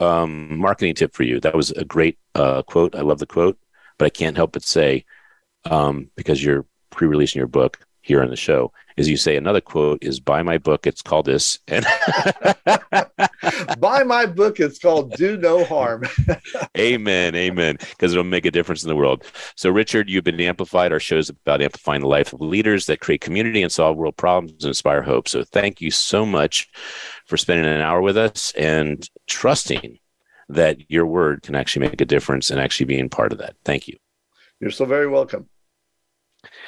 [0.00, 1.40] Um, marketing tip for you.
[1.40, 2.94] That was a great uh, quote.
[2.96, 3.58] I love the quote,
[3.98, 5.04] but I can't help but say,
[5.70, 10.02] um, because you're pre-releasing your book here on the show, is you say another quote
[10.02, 10.86] is buy my book.
[10.86, 11.58] It's called this.
[11.68, 11.84] And
[13.78, 14.60] buy my book.
[14.60, 16.04] It's called Do No Harm.
[16.78, 17.34] amen.
[17.34, 17.76] Amen.
[17.78, 19.24] Because it'll make a difference in the world.
[19.56, 20.92] So, Richard, you've been amplified.
[20.92, 24.64] Our shows about amplifying the life of leaders that create community and solve world problems
[24.64, 25.28] and inspire hope.
[25.28, 26.68] So, thank you so much
[27.26, 29.98] for spending an hour with us and trusting
[30.48, 33.54] that your word can actually make a difference and actually being part of that.
[33.64, 33.96] Thank you.
[34.58, 35.48] You're so very welcome.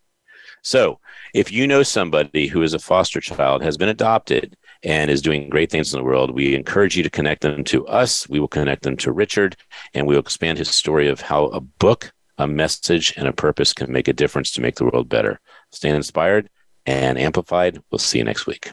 [0.62, 1.00] So,
[1.34, 5.48] if you know somebody who is a foster child, has been adopted, and is doing
[5.48, 8.28] great things in the world, we encourage you to connect them to us.
[8.28, 9.56] We will connect them to Richard,
[9.94, 13.72] and we will expand his story of how a book, a message, and a purpose
[13.72, 15.40] can make a difference to make the world better.
[15.70, 16.48] Stay inspired
[16.86, 17.82] and amplified.
[17.90, 18.72] We'll see you next week.